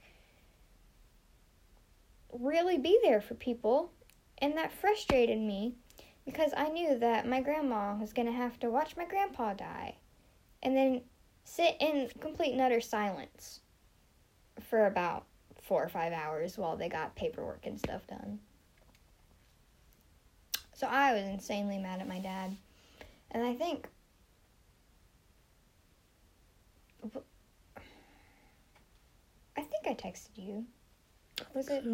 really 2.32 2.78
be 2.78 2.98
there 3.02 3.20
for 3.20 3.34
people, 3.34 3.92
and 4.38 4.56
that 4.56 4.72
frustrated 4.72 5.38
me 5.38 5.74
because 6.24 6.52
I 6.56 6.68
knew 6.68 6.98
that 6.98 7.28
my 7.28 7.40
grandma 7.40 7.96
was 7.96 8.12
going 8.12 8.26
to 8.26 8.32
have 8.32 8.58
to 8.60 8.70
watch 8.70 8.96
my 8.96 9.04
grandpa 9.04 9.54
die 9.54 9.96
and 10.62 10.76
then 10.76 11.02
sit 11.44 11.76
in 11.80 12.10
complete 12.20 12.52
and 12.52 12.60
utter 12.60 12.80
silence 12.80 13.60
for 14.62 14.86
about 14.86 15.24
4 15.62 15.84
or 15.84 15.88
5 15.88 16.12
hours 16.12 16.56
while 16.58 16.76
they 16.76 16.88
got 16.88 17.14
paperwork 17.14 17.66
and 17.66 17.78
stuff 17.78 18.06
done. 18.06 18.38
So 20.74 20.86
I 20.86 21.12
was 21.12 21.22
insanely 21.24 21.78
mad 21.78 22.00
at 22.00 22.08
my 22.08 22.20
dad. 22.20 22.56
And 23.32 23.44
I 23.44 23.54
think 23.54 23.88
I 29.56 29.62
think 29.62 29.86
I 29.86 29.94
texted 29.94 30.30
you. 30.36 30.64
Was 31.54 31.68
it 31.68 31.84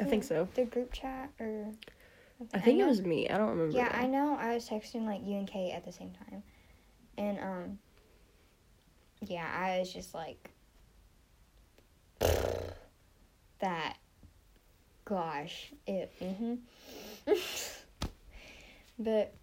I 0.00 0.04
think 0.04 0.24
so. 0.24 0.48
the 0.54 0.64
group 0.64 0.92
chat 0.92 1.30
or 1.40 1.70
I 2.52 2.58
think 2.58 2.78
it 2.78 2.82
know- 2.82 2.88
was 2.88 3.00
me. 3.02 3.28
I 3.28 3.38
don't 3.38 3.50
remember. 3.50 3.76
Yeah, 3.76 3.90
though. 3.90 3.98
I 3.98 4.06
know 4.06 4.36
I 4.38 4.54
was 4.54 4.68
texting 4.68 5.04
like 5.06 5.20
you 5.24 5.38
and 5.38 5.46
Kate 5.48 5.72
at 5.72 5.84
the 5.84 5.92
same 5.92 6.12
time. 6.28 6.42
And 7.16 7.38
um 7.40 7.78
yeah, 9.20 9.46
I 9.56 9.78
was 9.78 9.92
just 9.92 10.14
like 10.14 10.50
that 13.60 13.96
gosh, 15.04 15.72
it 15.86 16.12
mhm. 16.20 16.58
but 18.98 19.34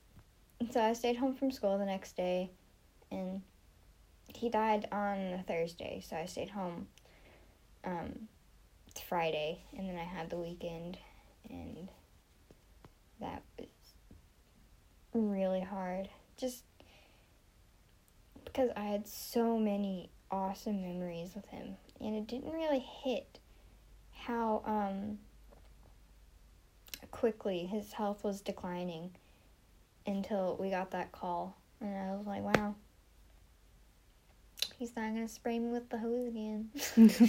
so 0.71 0.81
I 0.81 0.93
stayed 0.93 1.17
home 1.17 1.35
from 1.35 1.51
school 1.51 1.77
the 1.77 1.85
next 1.85 2.15
day 2.15 2.51
and 3.11 3.41
he 4.33 4.49
died 4.49 4.87
on 4.91 5.33
a 5.33 5.43
Thursday, 5.47 6.03
so 6.07 6.15
I 6.15 6.25
stayed 6.25 6.49
home 6.49 6.87
um 7.83 8.27
Friday 9.07 9.63
and 9.77 9.87
then 9.87 9.95
I 9.95 10.03
had 10.03 10.29
the 10.29 10.37
weekend 10.37 10.97
and 11.49 11.87
that 13.19 13.41
was 13.57 13.67
really 15.13 15.61
hard. 15.61 16.09
Just 16.37 16.63
because 18.45 18.69
I 18.75 18.81
had 18.83 19.07
so 19.07 19.57
many 19.57 20.09
awesome 20.29 20.81
memories 20.81 21.31
with 21.35 21.45
him, 21.47 21.75
and 21.99 22.15
it 22.15 22.27
didn't 22.27 22.51
really 22.51 22.79
hit 22.79 23.39
how 24.25 24.61
um, 24.65 25.19
quickly 27.11 27.65
his 27.65 27.93
health 27.93 28.23
was 28.23 28.41
declining 28.41 29.11
until 30.05 30.57
we 30.59 30.69
got 30.69 30.91
that 30.91 31.11
call, 31.11 31.55
and 31.79 31.95
I 31.95 32.15
was 32.15 32.25
like, 32.25 32.43
wow. 32.43 32.75
He's 34.77 34.95
not 34.95 35.13
gonna 35.13 35.27
spray 35.27 35.59
me 35.59 35.69
with 35.69 35.89
the 35.89 35.99
hose 35.99 36.27
again. 36.27 36.69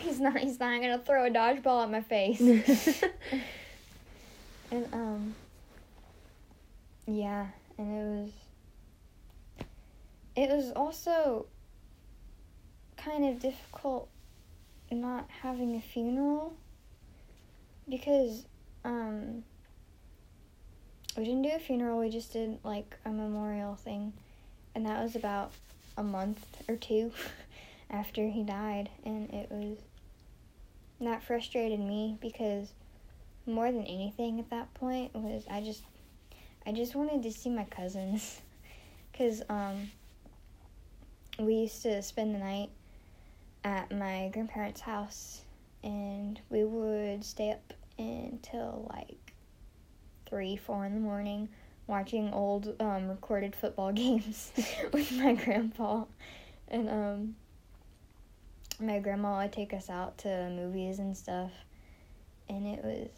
he's 0.00 0.18
not. 0.18 0.38
He's 0.38 0.58
not 0.58 0.80
gonna 0.80 0.98
throw 0.98 1.26
a 1.26 1.30
dodgeball 1.30 1.84
at 1.84 1.90
my 1.90 2.00
face. 2.00 2.40
And 4.70 4.86
um 4.92 5.34
yeah, 7.06 7.46
and 7.78 7.90
it 7.90 8.20
was 8.20 8.30
it 10.36 10.50
was 10.50 10.72
also 10.72 11.46
kind 12.96 13.24
of 13.24 13.40
difficult 13.40 14.08
not 14.96 15.28
having 15.42 15.76
a 15.76 15.80
funeral 15.80 16.54
because 17.88 18.44
um 18.84 19.44
we 21.16 21.24
didn't 21.24 21.42
do 21.42 21.50
a 21.52 21.58
funeral, 21.58 21.98
we 21.98 22.10
just 22.10 22.32
did 22.32 22.58
like 22.62 22.96
a 23.04 23.10
memorial 23.10 23.74
thing. 23.74 24.12
And 24.74 24.86
that 24.86 25.02
was 25.02 25.16
about 25.16 25.52
a 25.96 26.02
month 26.02 26.44
or 26.68 26.76
two 26.76 27.10
after 27.90 28.28
he 28.28 28.44
died 28.44 28.88
and 29.04 29.28
it 29.30 29.48
was 29.50 29.78
that 31.00 31.22
frustrated 31.22 31.80
me 31.80 32.16
because 32.20 32.68
more 33.46 33.70
than 33.72 33.84
anything 33.84 34.38
at 34.38 34.50
that 34.50 34.72
point 34.74 35.14
was 35.14 35.44
I 35.50 35.60
just 35.60 35.82
I 36.66 36.72
just 36.72 36.94
wanted 36.94 37.22
to 37.22 37.32
see 37.32 37.50
my 37.50 37.64
cousins 37.64 38.40
cuz 39.16 39.42
um 39.48 39.90
we 41.38 41.54
used 41.54 41.82
to 41.82 42.02
spend 42.02 42.34
the 42.34 42.38
night 42.38 42.70
at 43.68 43.92
my 43.92 44.30
grandparents' 44.32 44.80
house 44.80 45.42
and 45.84 46.40
we 46.48 46.64
would 46.64 47.22
stay 47.22 47.50
up 47.50 47.74
until 47.98 48.90
like 48.94 49.34
3 50.28 50.56
4 50.56 50.86
in 50.86 50.94
the 50.94 51.00
morning 51.00 51.48
watching 51.86 52.32
old 52.32 52.74
um 52.80 53.08
recorded 53.08 53.54
football 53.54 53.92
games 54.04 54.52
with 54.92 55.12
my 55.12 55.34
grandpa 55.34 56.04
and 56.68 56.88
um 56.88 57.36
my 58.80 58.98
grandma 58.98 59.42
would 59.42 59.52
take 59.52 59.74
us 59.74 59.90
out 59.90 60.16
to 60.16 60.48
movies 60.50 60.98
and 60.98 61.16
stuff 61.16 61.50
and 62.48 62.66
it 62.66 62.82
was 62.82 63.08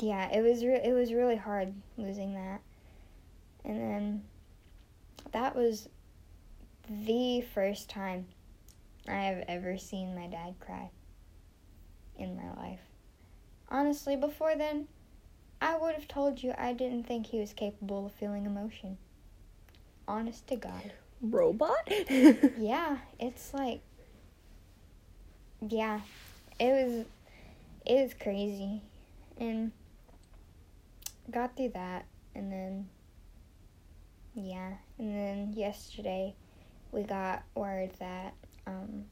yeah, 0.00 0.30
it 0.30 0.42
was 0.42 0.64
re- 0.64 0.82
it 0.84 0.92
was 0.92 1.12
really 1.12 1.36
hard 1.36 1.72
losing 1.96 2.34
that. 2.34 2.60
And 3.64 3.80
then 3.80 4.24
that 5.32 5.56
was 5.56 5.88
the 6.88 7.40
first 7.54 7.88
time 7.90 8.26
I 9.08 9.14
have 9.24 9.44
ever 9.48 9.78
seen 9.78 10.14
my 10.14 10.26
dad 10.26 10.54
cry. 10.60 10.90
in 12.18 12.36
my 12.36 12.50
life. 12.54 12.80
Honestly, 13.68 14.16
before 14.16 14.56
then, 14.56 14.88
I 15.60 15.76
would 15.76 15.94
have 15.94 16.08
told 16.08 16.42
you 16.42 16.54
I 16.56 16.72
didn't 16.72 17.04
think 17.06 17.26
he 17.26 17.40
was 17.40 17.52
capable 17.52 18.06
of 18.06 18.12
feeling 18.12 18.46
emotion. 18.46 18.96
Honest 20.08 20.46
to 20.48 20.56
God. 20.56 20.92
Robot? 21.20 21.88
Yeah, 22.58 22.98
it's 23.18 23.52
like 23.54 23.80
yeah, 25.60 26.00
it 26.60 26.72
was 26.72 27.04
it 27.86 28.02
was 28.02 28.14
crazy. 28.14 28.82
And 29.38 29.72
got 31.30 31.56
through 31.56 31.70
that 31.70 32.06
and 32.34 32.50
then 32.52 32.88
yeah, 34.34 34.74
and 34.98 35.14
then 35.14 35.52
yesterday 35.54 36.34
we 36.96 37.02
got 37.02 37.44
word 37.54 37.90
that 38.00 38.32
um 38.66 39.04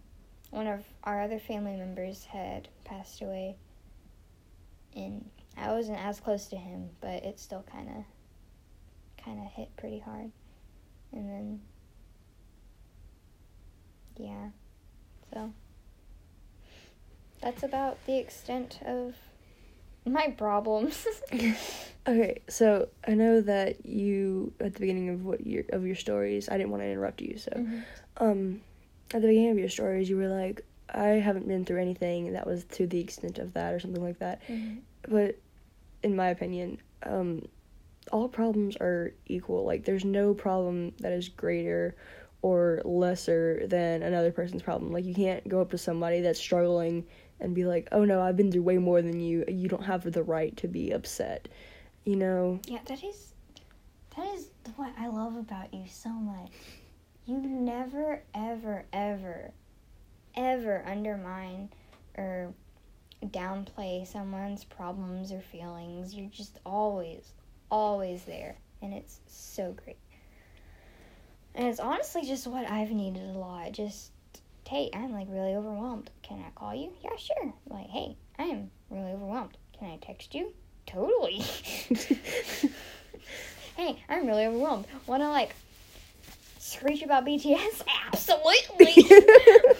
one 0.50 0.66
of 0.66 0.82
our 1.04 1.22
other 1.22 1.38
family 1.38 1.76
members 1.76 2.24
had 2.24 2.66
passed 2.84 3.20
away 3.20 3.56
and 4.96 5.28
I 5.56 5.70
wasn't 5.72 6.04
as 6.04 6.20
close 6.20 6.46
to 6.46 6.56
him, 6.56 6.90
but 7.00 7.24
it 7.24 7.38
still 7.38 7.64
kind 7.70 7.88
of 7.88 9.24
kind 9.24 9.40
of 9.40 9.52
hit 9.52 9.68
pretty 9.76 9.98
hard. 9.98 10.30
And 11.12 11.28
then 11.28 11.60
yeah. 14.16 14.48
So 15.32 15.52
that's 17.42 17.62
about 17.62 17.98
the 18.06 18.18
extent 18.18 18.78
of 18.86 19.14
my 20.06 20.28
problems. 20.28 21.06
okay, 22.06 22.40
so 22.48 22.88
I 23.06 23.14
know 23.14 23.40
that 23.40 23.86
you 23.86 24.52
at 24.60 24.74
the 24.74 24.80
beginning 24.80 25.08
of 25.10 25.24
what 25.24 25.46
your 25.46 25.64
of 25.70 25.86
your 25.86 25.96
stories, 25.96 26.48
I 26.48 26.56
didn't 26.58 26.70
want 26.70 26.82
to 26.82 26.88
interrupt 26.88 27.20
you, 27.20 27.36
so 27.38 27.50
Mhm. 27.50 27.82
um 28.18 28.60
at 29.12 29.20
the 29.22 29.28
beginning 29.28 29.50
of 29.50 29.58
your 29.58 29.68
stories 29.68 30.08
you 30.08 30.16
were 30.16 30.28
like 30.28 30.64
I 30.90 31.08
haven't 31.28 31.48
been 31.48 31.64
through 31.64 31.80
anything 31.80 32.32
that 32.34 32.46
was 32.46 32.64
to 32.64 32.86
the 32.86 33.00
extent 33.00 33.38
of 33.38 33.54
that 33.54 33.72
or 33.74 33.80
something 33.80 34.02
like 34.02 34.18
that. 34.18 34.42
Mhm. 34.48 34.80
But 35.08 35.36
in 36.02 36.14
my 36.16 36.28
opinion, 36.28 36.78
um 37.02 37.46
all 38.12 38.28
problems 38.28 38.76
are 38.76 39.12
equal. 39.26 39.64
Like 39.64 39.84
there's 39.84 40.04
no 40.04 40.34
problem 40.34 40.92
that 41.00 41.12
is 41.12 41.28
greater 41.28 41.96
or 42.42 42.82
lesser 42.84 43.66
than 43.66 44.02
another 44.02 44.30
person's 44.30 44.62
problem. 44.62 44.92
Like 44.92 45.06
you 45.06 45.14
can't 45.14 45.46
go 45.48 45.60
up 45.62 45.70
to 45.70 45.78
somebody 45.78 46.20
that's 46.20 46.38
struggling 46.38 47.06
and 47.40 47.54
be 47.54 47.64
like, 47.64 47.88
"Oh 47.92 48.04
no, 48.04 48.20
I've 48.20 48.36
been 48.36 48.52
through 48.52 48.62
way 48.62 48.76
more 48.78 49.00
than 49.00 49.20
you. 49.20 49.44
You 49.48 49.68
don't 49.68 49.84
have 49.84 50.10
the 50.12 50.22
right 50.22 50.54
to 50.58 50.68
be 50.68 50.90
upset." 50.90 51.48
You 52.04 52.16
know? 52.16 52.60
Yeah, 52.66 52.80
that 52.86 53.02
is 53.02 53.32
that 54.16 54.34
is 54.34 54.48
what 54.76 54.92
I 54.98 55.08
love 55.08 55.36
about 55.36 55.72
you 55.72 55.84
so 55.88 56.10
much. 56.10 56.50
You 57.26 57.38
never 57.38 58.22
ever 58.34 58.84
ever 58.92 59.52
ever 60.36 60.84
undermine 60.86 61.70
or 62.16 62.52
downplay 63.24 64.06
someone's 64.06 64.64
problems 64.64 65.32
or 65.32 65.40
feelings. 65.40 66.14
You're 66.14 66.28
just 66.28 66.58
always 66.66 67.32
always 67.70 68.24
there 68.24 68.56
and 68.82 68.92
it's 68.92 69.20
so 69.26 69.72
great. 69.84 69.98
And 71.54 71.68
it's 71.68 71.80
honestly 71.80 72.22
just 72.22 72.46
what 72.46 72.68
I've 72.70 72.90
needed 72.90 73.34
a 73.34 73.38
lot. 73.38 73.72
Just 73.72 74.10
hey, 74.68 74.90
I'm 74.92 75.12
like 75.12 75.28
really 75.30 75.54
overwhelmed. 75.54 76.10
Can 76.22 76.40
I 76.40 76.50
call 76.54 76.74
you? 76.74 76.92
Yeah, 77.02 77.16
sure. 77.16 77.52
Like, 77.68 77.88
hey, 77.88 78.16
I 78.38 78.44
am 78.44 78.70
really 78.90 79.12
overwhelmed. 79.12 79.56
Can 79.78 79.90
I 79.90 79.96
text 79.96 80.34
you? 80.34 80.52
Totally. 80.94 81.38
hey, 83.76 84.02
I'm 84.08 84.26
really 84.26 84.46
overwhelmed. 84.46 84.86
Wanna 85.06 85.28
like 85.30 85.54
screech 86.58 87.02
about 87.02 87.24
BTS? 87.26 87.82
Absolutely. 88.12 88.94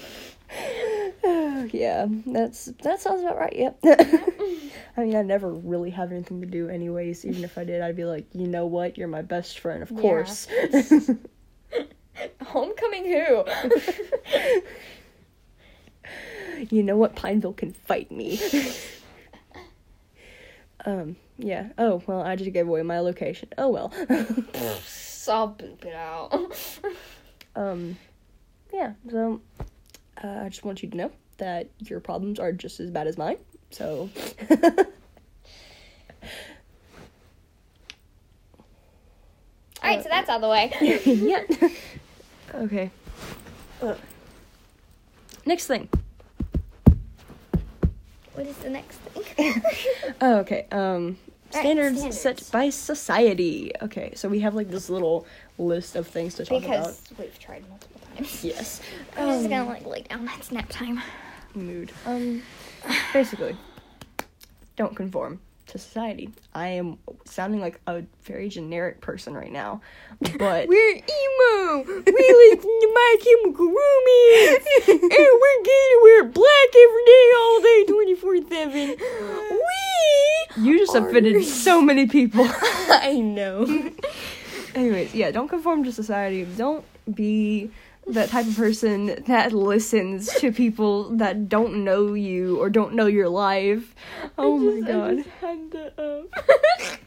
Oh, 1.27 1.69
yeah, 1.73 2.07
that's 2.27 2.67
that 2.85 3.01
sounds 3.01 3.23
about 3.23 3.39
right. 3.39 3.57
Yep. 3.57 3.79
I 4.97 5.01
mean, 5.05 5.17
I 5.17 5.23
never 5.23 5.51
really 5.51 5.91
have 5.91 6.13
anything 6.13 6.41
to 6.43 6.47
do, 6.47 6.69
anyways. 6.69 7.25
Even 7.25 7.43
if 7.43 7.59
I 7.59 7.65
did, 7.65 7.83
I'd 7.83 7.97
be 7.97 8.05
like, 8.05 8.27
you 8.33 8.47
know 8.47 8.67
what? 8.67 8.97
You're 8.97 9.09
my 9.09 9.23
best 9.23 9.59
friend, 9.59 9.83
of 9.83 9.91
Yeah. 9.91 10.01
course. 10.01 10.47
Homecoming 12.43 13.05
who? 13.05 13.45
you 16.71 16.85
know 16.85 16.97
what? 16.99 17.17
Pineville 17.17 17.55
can 17.55 17.73
fight 17.73 18.13
me. 18.13 18.39
Um. 20.85 21.17
Yeah. 21.39 21.71
Oh 21.79 22.03
well, 22.07 22.23
I 22.23 22.37
just 22.37 22.53
gave 22.53 22.69
away 22.69 22.83
my 22.83 23.01
location. 23.01 23.49
Oh 23.59 23.71
well. 23.71 23.93
I'll 25.27 25.49
boop 25.49 25.85
it 25.85 25.95
out. 25.95 26.57
um. 27.57 27.97
Yeah. 28.73 28.93
So, 29.11 29.41
uh, 30.23 30.43
I 30.45 30.49
just 30.49 30.65
want 30.65 30.83
you 30.83 30.91
to 30.91 30.97
know 30.97 31.13
that 31.39 31.69
your 31.79 32.01
problems 32.01 32.39
are 32.39 32.53
just 32.53 32.81
as 32.81 32.91
bad 32.91 33.07
as 33.07 33.19
mine. 33.19 33.39
So. 33.71 34.11
Alright, 39.85 40.03
so 40.03 40.09
that's 40.09 40.31
out 40.31 40.37
of 40.37 40.41
the 40.43 40.49
way. 40.49 40.73
yeah. 41.05 41.69
Okay. 42.55 42.91
Uh, 43.83 43.95
next 45.45 45.67
thing. 45.67 45.89
What 48.35 48.47
is 48.47 48.57
the 48.59 48.71
next 48.71 48.97
thing? 48.99 49.63
Oh, 50.21 50.37
okay. 50.41 50.67
Um, 50.73 51.17
Right, 51.53 51.61
standards, 51.61 51.99
standards. 51.99 52.21
set 52.21 52.51
by 52.53 52.71
society. 52.71 53.71
Okay, 53.81 54.13
so 54.17 54.29
we 54.29 54.41
have 54.41 54.55
like 54.57 54.71
this 54.71 54.91
little 54.91 55.25
list 55.57 55.95
of 55.95 56.09
things 56.09 56.35
to 56.35 56.45
talk 56.45 56.65
about. 56.65 56.97
because 57.09 57.13
we've 57.17 57.39
tried 57.39 57.63
multiple 57.69 58.01
times. 58.17 58.45
Yes. 58.45 58.81
I'm 59.17 59.29
just 59.29 59.45
Um, 59.45 59.51
gonna 59.51 59.69
like 59.69 59.87
lay 59.87 60.03
down 60.03 60.25
that 60.25 60.43
snap 60.43 60.69
time. 60.69 61.01
mood. 61.55 61.93
Um, 62.07 62.43
basically, 63.13 63.57
don't 64.77 64.97
conform 64.97 65.39
to 65.75 65.79
society. 65.79 66.31
I 66.55 66.69
am 66.69 66.99
sounding 67.25 67.61
like 67.61 67.81
a 67.87 68.03
very 68.23 68.49
generic 68.49 69.01
person 69.01 69.35
right 69.35 69.53
now, 69.53 69.81
but 70.39 70.69
We're 70.69 70.95
emo. 70.95 71.85
We 71.85 71.95
listen 72.05 72.71
to 72.81 72.93
My 72.95 73.17
Chemical 73.23 73.67
Romance, 73.67 74.67
and 74.89 75.01
we're 75.03 75.63
gonna 75.65 76.03
wear 76.03 76.25
black 76.25 76.71
every 76.75 77.05
day, 77.05 77.31
all 77.37 77.61
day, 77.61 77.85
twenty 77.89 78.15
four 78.15 78.37
seven. 78.49 78.97
We. 80.57 80.65
you 80.65 80.79
just 80.79 80.95
are- 80.95 81.09
offended 81.09 81.45
so 81.67 81.81
many 81.83 82.07
people. 82.07 82.47
I 82.49 83.21
know. 83.21 83.67
Anyways, 84.75 85.15
yeah, 85.15 85.31
don't 85.31 85.49
conform 85.49 85.85
to 85.85 85.93
society. 85.93 86.45
Don't 86.57 86.85
be 87.13 87.71
that 88.07 88.29
type 88.31 88.47
of 88.47 88.57
person 88.57 89.23
that 89.27 89.53
listens 89.53 90.29
to 90.35 90.53
people 90.53 91.11
that 91.17 91.49
don't 91.49 91.85
know 91.85 92.15
you 92.15 92.61
or 92.61 92.69
don't 92.71 92.95
know 92.95 93.07
your 93.07 93.29
life. 93.29 93.95
Oh 94.39 94.59
my 94.59 94.81
god. 94.87 95.25
Um, 95.99 96.29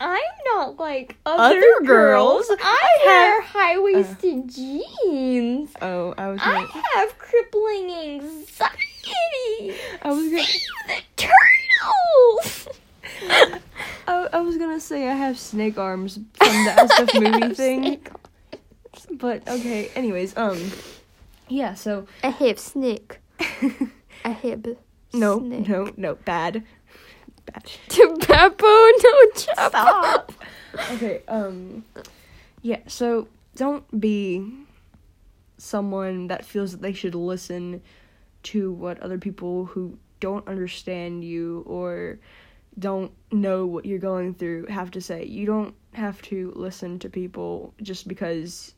I'm 0.00 0.20
not 0.54 0.78
like 0.78 1.16
Other 1.26 1.56
other, 1.56 1.84
girls. 1.84 2.46
girls. 2.48 2.58
I 2.62 2.88
wear 3.04 3.42
high 3.42 3.78
waisted 3.78 4.44
uh, 4.44 4.46
jeans. 4.46 5.70
Oh, 5.80 6.14
I 6.16 6.28
was 6.28 6.40
I 6.42 6.54
gonna, 6.66 6.82
have 6.94 7.18
crippling 7.18 7.90
anxiety. 7.92 9.74
I 10.02 10.10
was 10.10 10.28
gonna 10.30 10.42
Save 10.44 10.62
the 10.88 11.26
turtles. 12.36 12.68
I, 14.08 14.28
I 14.32 14.40
was 14.40 14.56
gonna 14.56 14.80
say 14.80 15.08
I 15.08 15.14
have 15.14 15.38
snake 15.38 15.78
arms 15.78 16.14
from 16.34 16.64
the 16.64 16.70
SF 16.76 17.20
movie 17.40 17.54
thing. 17.54 18.06
But 19.10 19.48
okay, 19.48 19.90
anyways, 19.94 20.36
um 20.36 20.70
yeah, 21.48 21.74
so 21.74 22.06
I 22.22 22.28
have 22.28 22.58
snake. 22.58 23.18
I 24.24 24.30
have 24.30 24.66
no, 25.12 25.38
snake. 25.40 25.68
no, 25.68 25.92
no, 25.96 26.14
bad. 26.14 26.64
Bad. 27.46 27.64
Tobacco, 27.88 28.66
no 28.66 29.30
chopper. 29.34 29.68
Stop. 29.68 30.32
okay, 30.92 31.22
um 31.28 31.84
yeah, 32.62 32.80
so 32.86 33.28
don't 33.56 34.00
be 34.00 34.46
someone 35.58 36.28
that 36.28 36.44
feels 36.44 36.72
that 36.72 36.82
they 36.82 36.92
should 36.92 37.14
listen 37.14 37.82
to 38.42 38.72
what 38.72 38.98
other 39.00 39.18
people 39.18 39.66
who 39.66 39.96
don't 40.20 40.46
understand 40.48 41.24
you 41.24 41.62
or 41.66 42.18
don't 42.78 43.12
know 43.30 43.66
what 43.66 43.84
you're 43.84 43.98
going 43.98 44.34
through 44.34 44.66
have 44.66 44.90
to 44.92 45.00
say. 45.00 45.24
You 45.24 45.46
don't 45.46 45.74
have 45.92 46.22
to 46.22 46.52
listen 46.56 46.98
to 47.00 47.08
people 47.08 47.74
just 47.82 48.08
because 48.08 48.74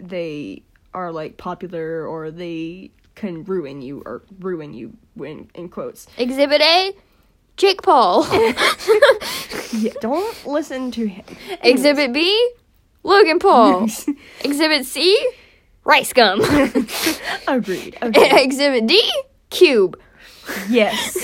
they 0.00 0.62
are 0.94 1.12
like 1.12 1.36
popular 1.36 2.06
or 2.06 2.30
they 2.30 2.90
can 3.14 3.44
ruin 3.44 3.82
you 3.82 4.02
or 4.06 4.22
ruin 4.40 4.72
you 4.74 4.96
when 5.14 5.50
in 5.54 5.68
quotes. 5.68 6.06
Exhibit 6.16 6.60
A, 6.60 6.92
Jake 7.56 7.82
Paul. 7.82 8.26
Yeah, 9.72 9.92
don't 10.00 10.46
listen 10.46 10.90
to 10.92 11.06
him. 11.06 11.24
Exhibit 11.62 12.12
B, 12.12 12.52
Logan 13.04 13.38
Paul. 13.38 13.84
Exhibit 14.44 14.84
C, 14.84 15.16
Rice 15.84 16.12
Gum. 16.12 16.40
Agreed. 17.46 17.96
Okay. 18.02 18.42
Exhibit 18.42 18.88
D, 18.88 19.00
Cube. 19.50 19.96
yes. 20.68 21.16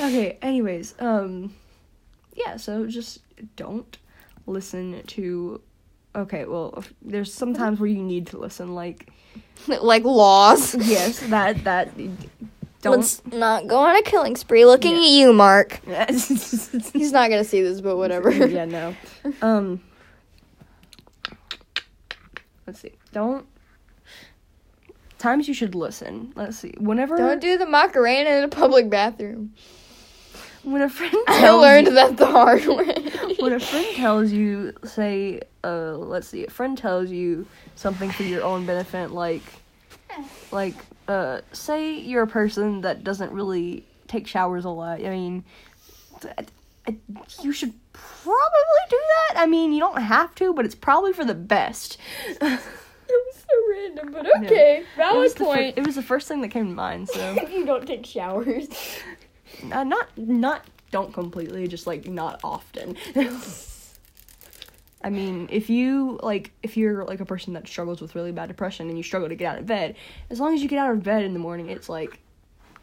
Okay, 0.00 0.36
anyways, 0.42 0.94
um 0.98 1.54
yeah, 2.34 2.56
so 2.56 2.86
just 2.88 3.20
don't 3.54 3.96
listen 4.46 5.02
to 5.06 5.60
Okay, 6.16 6.46
well, 6.46 6.82
there's 7.02 7.32
some 7.32 7.52
times 7.54 7.78
where 7.78 7.88
you 7.90 8.02
need 8.02 8.26
to 8.28 8.38
listen 8.38 8.74
like 8.74 9.08
Like 9.68 10.04
laws. 10.04 10.74
yes, 10.74 11.20
that 11.28 11.62
that 11.64 11.96
Don't. 12.82 12.96
Let's 12.98 13.22
not 13.26 13.66
go 13.66 13.78
on 13.78 13.96
a 13.96 14.02
killing 14.02 14.34
spree. 14.36 14.64
Looking 14.64 14.92
Yeah. 14.96 15.02
at 15.02 15.08
you, 15.10 15.32
Mark. 15.32 15.80
He's 16.08 16.70
He's 16.92 17.12
not 17.12 17.28
gonna 17.30 17.44
see 17.44 17.62
this, 17.62 17.80
but 17.80 17.96
whatever. 17.96 18.30
yeah, 18.46 18.64
no. 18.64 18.94
Um. 19.42 19.82
Let's 22.66 22.80
see. 22.80 22.92
Don't. 23.12 23.46
Times 25.18 25.48
you 25.48 25.54
should 25.54 25.74
listen. 25.74 26.32
Let's 26.36 26.58
see. 26.58 26.74
Whenever 26.78 27.16
Don't 27.16 27.40
do 27.40 27.56
the 27.58 27.66
Macarena 27.66 28.30
in 28.30 28.44
a 28.44 28.48
public 28.48 28.88
bathroom. 28.90 29.54
When 30.66 30.82
a 30.82 30.88
friend 30.88 31.14
I 31.28 31.48
learned 31.50 31.86
you, 31.86 31.92
that 31.94 32.16
the 32.16 32.26
hard 32.26 32.66
way. 32.66 33.34
when 33.38 33.52
a 33.52 33.60
friend 33.60 33.86
tells 33.94 34.32
you, 34.32 34.72
say, 34.84 35.40
uh, 35.62 35.92
let's 35.92 36.26
see, 36.28 36.44
a 36.44 36.50
friend 36.50 36.76
tells 36.76 37.08
you 37.08 37.46
something 37.76 38.10
for 38.10 38.24
your 38.24 38.42
own 38.42 38.66
benefit, 38.66 39.12
like, 39.12 39.42
like, 40.50 40.74
uh, 41.06 41.40
say 41.52 41.94
you're 41.94 42.24
a 42.24 42.26
person 42.26 42.80
that 42.80 43.04
doesn't 43.04 43.30
really 43.30 43.84
take 44.08 44.26
showers 44.26 44.64
a 44.64 44.70
lot. 44.70 45.04
I 45.04 45.10
mean, 45.10 45.44
th- 46.20 46.34
th- 46.86 46.98
you 47.42 47.52
should 47.52 47.72
probably 47.92 48.82
do 48.90 48.98
that. 49.28 49.38
I 49.40 49.46
mean, 49.46 49.72
you 49.72 49.78
don't 49.78 50.00
have 50.02 50.34
to, 50.36 50.52
but 50.52 50.64
it's 50.64 50.74
probably 50.74 51.12
for 51.12 51.24
the 51.24 51.34
best. 51.34 51.96
It 53.08 53.24
was 53.24 53.44
so 53.48 53.70
random, 53.70 54.10
but 54.12 54.26
okay. 54.44 54.82
Valid 54.96 55.16
was 55.20 55.34
the 55.34 55.38
fir- 55.38 55.44
point. 55.44 55.78
it 55.78 55.86
was 55.86 55.94
the 55.94 56.02
first 56.02 56.26
thing 56.26 56.40
that 56.40 56.48
came 56.48 56.66
to 56.66 56.74
mind. 56.74 57.08
So, 57.08 57.36
you 57.52 57.64
don't 57.64 57.86
take 57.86 58.04
showers. 58.04 58.66
Uh, 59.72 59.84
not 59.84 60.08
not 60.16 60.64
don't 60.90 61.12
completely, 61.12 61.68
just 61.68 61.86
like 61.86 62.06
not 62.06 62.40
often. 62.42 62.96
I 65.02 65.10
mean, 65.10 65.48
if 65.52 65.70
you 65.70 66.18
like, 66.22 66.52
if 66.62 66.76
you're 66.76 67.04
like 67.04 67.20
a 67.20 67.24
person 67.24 67.52
that 67.52 67.68
struggles 67.68 68.00
with 68.00 68.14
really 68.14 68.32
bad 68.32 68.48
depression 68.48 68.88
and 68.88 68.96
you 68.96 69.04
struggle 69.04 69.28
to 69.28 69.34
get 69.34 69.52
out 69.52 69.58
of 69.58 69.66
bed, 69.66 69.94
as 70.30 70.40
long 70.40 70.54
as 70.54 70.62
you 70.62 70.68
get 70.68 70.78
out 70.78 70.90
of 70.90 71.02
bed 71.02 71.22
in 71.22 71.32
the 71.32 71.38
morning, 71.38 71.68
it's 71.68 71.88
like, 71.88 72.18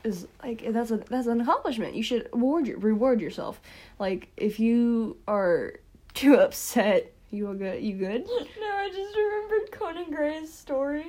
is 0.03 0.27
like 0.43 0.63
that's 0.71 0.91
a 0.91 0.97
that's 0.97 1.27
an 1.27 1.41
accomplishment. 1.41 1.95
You 1.95 2.03
should 2.03 2.29
reward 2.31 2.67
your, 2.67 2.77
reward 2.77 3.19
yourself. 3.19 3.59
Like 3.99 4.29
if 4.37 4.59
you 4.59 5.17
are 5.27 5.73
too 6.13 6.35
upset, 6.39 7.11
you 7.31 7.49
are 7.49 7.55
good. 7.55 7.83
You 7.83 7.95
good? 7.95 8.25
No, 8.25 8.67
I 8.67 8.89
just 8.89 9.15
remembered 9.15 9.71
Conan 9.71 10.11
Gray's 10.11 10.53
story. 10.53 11.05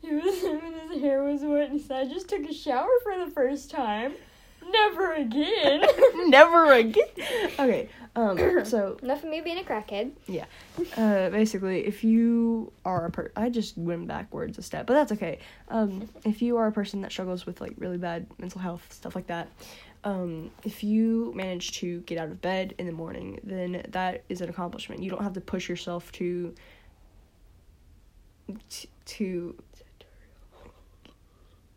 He 0.00 0.14
was 0.14 0.42
him 0.42 0.60
and 0.64 0.90
his 0.90 1.00
hair 1.00 1.22
was 1.22 1.42
wet, 1.42 1.70
and 1.70 1.80
he 1.80 1.86
said, 1.86 2.08
"I 2.08 2.10
just 2.12 2.28
took 2.28 2.42
a 2.42 2.52
shower 2.52 2.90
for 3.02 3.16
the 3.24 3.30
first 3.30 3.70
time. 3.70 4.14
Never 4.70 5.12
again." 5.14 5.84
Never 6.28 6.72
again. 6.72 7.04
Okay. 7.58 7.88
Um. 8.14 8.38
So 8.64 8.96
Enough 9.02 9.24
of 9.24 9.30
me 9.30 9.40
being 9.40 9.58
a 9.58 9.62
crackhead. 9.62 10.12
Yeah. 10.26 10.44
Uh, 10.96 11.30
basically, 11.30 11.86
if 11.86 12.04
you 12.04 12.72
are 12.84 13.06
a 13.06 13.10
per, 13.10 13.32
I 13.36 13.48
just 13.48 13.76
went 13.76 14.06
backwards 14.06 14.58
a 14.58 14.62
step, 14.62 14.86
but 14.86 14.94
that's 14.94 15.12
okay. 15.12 15.38
Um, 15.68 16.08
if 16.24 16.42
you 16.42 16.56
are 16.58 16.66
a 16.66 16.72
person 16.72 17.00
that 17.02 17.10
struggles 17.12 17.46
with 17.46 17.60
like 17.60 17.74
really 17.78 17.98
bad 17.98 18.26
mental 18.38 18.60
health 18.60 18.86
stuff 18.92 19.14
like 19.14 19.26
that, 19.28 19.48
um, 20.04 20.50
if 20.64 20.82
you 20.82 21.32
manage 21.34 21.72
to 21.80 22.00
get 22.00 22.18
out 22.18 22.28
of 22.28 22.40
bed 22.40 22.74
in 22.78 22.86
the 22.86 22.92
morning, 22.92 23.40
then 23.44 23.82
that 23.90 24.24
is 24.28 24.40
an 24.40 24.48
accomplishment. 24.48 25.02
You 25.02 25.10
don't 25.10 25.22
have 25.22 25.34
to 25.34 25.40
push 25.40 25.68
yourself 25.68 26.10
to 26.12 26.54
t- 28.68 28.88
to. 29.06 29.54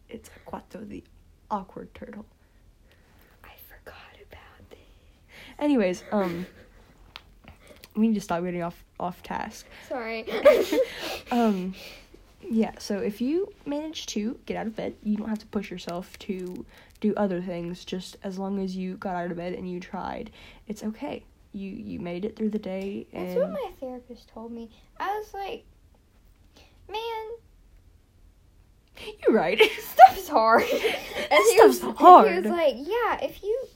It's 0.10 0.30
Quato 0.48 0.88
the 0.88 1.04
awkward 1.52 1.94
turtle. 1.94 2.26
I 3.44 3.52
forgot 3.68 3.96
about 4.28 4.70
this. 4.70 4.80
Anyways, 5.60 6.04
um, 6.12 6.46
we 7.96 8.08
need 8.08 8.16
to 8.16 8.22
stop 8.22 8.44
getting 8.44 8.64
off 8.64 8.84
off 9.00 9.22
task. 9.24 9.66
Sorry. 9.90 10.26
Um, 11.32 11.74
yeah, 12.50 12.74
so 12.78 13.00
if 13.00 13.20
you 13.20 13.52
manage 13.66 14.06
to 14.08 14.38
get 14.46 14.56
out 14.58 14.68
of 14.68 14.76
bed, 14.76 14.94
you 15.02 15.18
don't 15.18 15.28
have 15.28 15.40
to 15.40 15.48
push 15.48 15.72
yourself 15.72 16.18
to 16.20 16.66
do 17.02 17.14
other 17.16 17.42
things. 17.42 17.84
Just 17.84 18.18
as 18.24 18.38
long 18.38 18.60
as 18.60 18.76
you 18.76 18.96
got 18.98 19.16
out 19.16 19.32
of 19.32 19.38
bed 19.38 19.54
and 19.54 19.70
you 19.70 19.80
tried, 19.80 20.30
it's 20.68 20.84
okay. 20.84 21.24
You 21.54 21.72
you 21.72 22.00
made 22.00 22.26
it 22.26 22.36
through 22.36 22.52
the 22.52 22.60
day, 22.60 23.08
and 23.14 23.30
That's 23.30 23.40
what 23.40 23.52
my 23.52 23.72
therapist 23.80 24.28
told 24.28 24.52
me. 24.52 24.70
I 25.00 25.18
was 25.18 25.34
like, 25.34 25.64
man, 26.90 27.26
you're 29.24 29.36
right. 29.36 29.60
stuff's 29.80 30.28
hard. 30.28 30.64
and 31.32 31.46
Stuff's 31.56 31.82
was, 31.84 31.96
hard. 31.98 32.28
He 32.30 32.40
was 32.42 32.46
like, 32.52 32.76
yeah, 32.78 33.26
if 33.26 33.42
you 33.44 33.68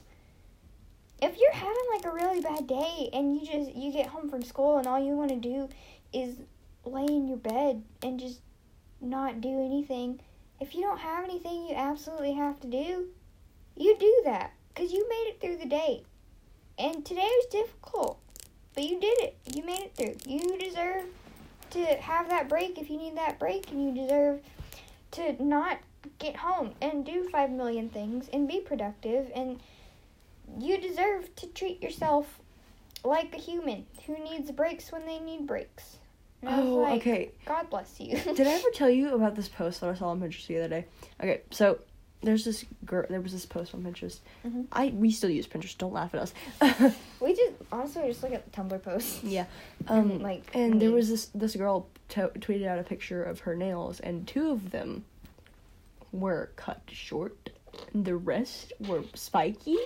if 1.22 1.38
you're 1.38 1.54
having 1.54 1.84
like 1.94 2.06
a 2.06 2.12
really 2.12 2.42
bad 2.42 2.68
day 2.68 3.10
and 3.14 3.36
you 3.36 3.46
just 3.46 3.76
you 3.76 3.92
get 3.92 4.08
home 4.08 4.30
from 4.30 4.42
school 4.42 4.78
and 4.78 4.88
all 4.88 5.00
you 5.00 5.14
want 5.14 5.30
to 5.30 5.36
do 5.36 5.70
is 6.14 6.38
lay 6.86 7.06
in 7.06 7.28
your 7.28 7.38
bed 7.38 7.84
and 8.02 8.20
just 8.20 8.42
not 9.02 9.42
do 9.42 9.64
anything. 9.64 10.20
If 10.60 10.76
you 10.76 10.82
don't 10.82 11.00
have 11.00 11.24
anything 11.24 11.66
you 11.66 11.76
absolutely 11.76 12.34
have 12.34 12.60
to 12.62 12.68
do, 12.68 13.08
you 13.76 13.98
do 14.00 14.22
that 14.26 14.54
cuz 14.76 14.94
you 14.94 15.08
made 15.10 15.30
it 15.30 15.42
through 15.42 15.58
the 15.58 15.66
day. 15.66 16.04
And 16.78 17.06
today 17.06 17.28
was 17.28 17.48
difficult, 17.52 18.20
but 18.74 18.86
you 18.86 19.00
did 19.00 19.20
it. 19.20 19.38
You 19.54 19.64
made 19.64 19.82
it 19.82 19.96
through. 19.96 20.16
You 20.26 20.58
deserve 20.58 21.06
to 21.72 21.86
have 21.98 22.30
that 22.30 22.48
break 22.48 22.78
if 22.78 22.90
you 22.90 22.98
need 22.98 23.18
that 23.18 23.38
break 23.38 23.70
and 23.72 23.84
you 23.84 24.04
deserve 24.04 24.42
to 25.12 25.44
not 25.44 25.80
get 26.18 26.38
home 26.38 26.74
and 26.82 27.06
do 27.06 27.28
5 27.30 27.52
million 27.52 27.90
things 27.90 28.30
and 28.32 28.48
be 28.48 28.62
productive 28.62 29.32
and 29.36 29.60
you 30.60 30.78
deserve 30.80 31.36
to 31.38 31.48
treat 31.48 31.82
yourself 31.84 32.40
like 33.04 33.34
a 33.34 33.38
human 33.38 33.86
who 34.06 34.18
needs 34.24 34.52
breaks 34.52 34.92
when 34.92 35.06
they 35.06 35.20
need 35.20 35.46
breaks. 35.48 35.98
And 36.42 36.50
oh, 36.62 36.76
like, 36.76 37.02
okay. 37.02 37.32
God 37.46 37.70
bless 37.70 38.00
you. 38.00 38.18
Did 38.36 38.42
I 38.48 38.52
ever 38.54 38.70
tell 38.74 38.90
you 38.90 39.14
about 39.14 39.36
this 39.36 39.50
post 39.50 39.82
that 39.82 39.90
I 39.90 39.94
saw 39.94 40.10
on 40.10 40.22
Pinterest 40.22 40.48
the 40.48 40.58
other 40.60 40.70
day? 40.70 40.86
Okay, 41.22 41.42
so 41.52 41.80
there's 42.22 42.44
this 42.46 42.66
girl. 42.86 43.06
There 43.10 43.22
was 43.22 43.32
this 43.34 43.46
post 43.46 43.74
on 43.74 43.84
Pinterest. 43.84 44.20
Mhm. 44.46 44.66
I 44.72 44.88
we 44.96 45.12
still 45.12 45.30
use 45.30 45.48
Pinterest. 45.48 45.78
Don't 45.78 45.94
laugh 45.94 46.14
at 46.14 46.22
us. 46.22 46.34
we 47.20 47.34
just 47.36 47.54
honestly 47.72 48.08
just 48.08 48.24
look 48.24 48.34
at 48.34 48.50
the 48.50 48.52
Tumblr 48.62 48.82
posts. 48.84 49.24
yeah. 49.24 49.46
And, 49.88 50.12
Um. 50.14 50.20
like 50.22 50.50
And 50.54 50.82
there 50.82 50.92
was 50.92 51.10
this 51.10 51.26
this 51.36 51.56
girl 51.56 51.88
to- 52.10 52.32
tweeted 52.40 52.68
out 52.68 52.80
a 52.80 52.84
picture 52.84 53.24
of 53.24 53.42
her 53.42 53.56
nails, 53.56 54.00
and 54.00 54.28
two 54.28 54.50
of 54.52 54.72
them 54.72 55.04
were 56.12 56.52
cut 56.56 56.82
short, 56.88 57.50
and 57.94 58.04
the 58.06 58.16
rest 58.16 58.74
were 58.80 59.04
spiky. 59.14 59.78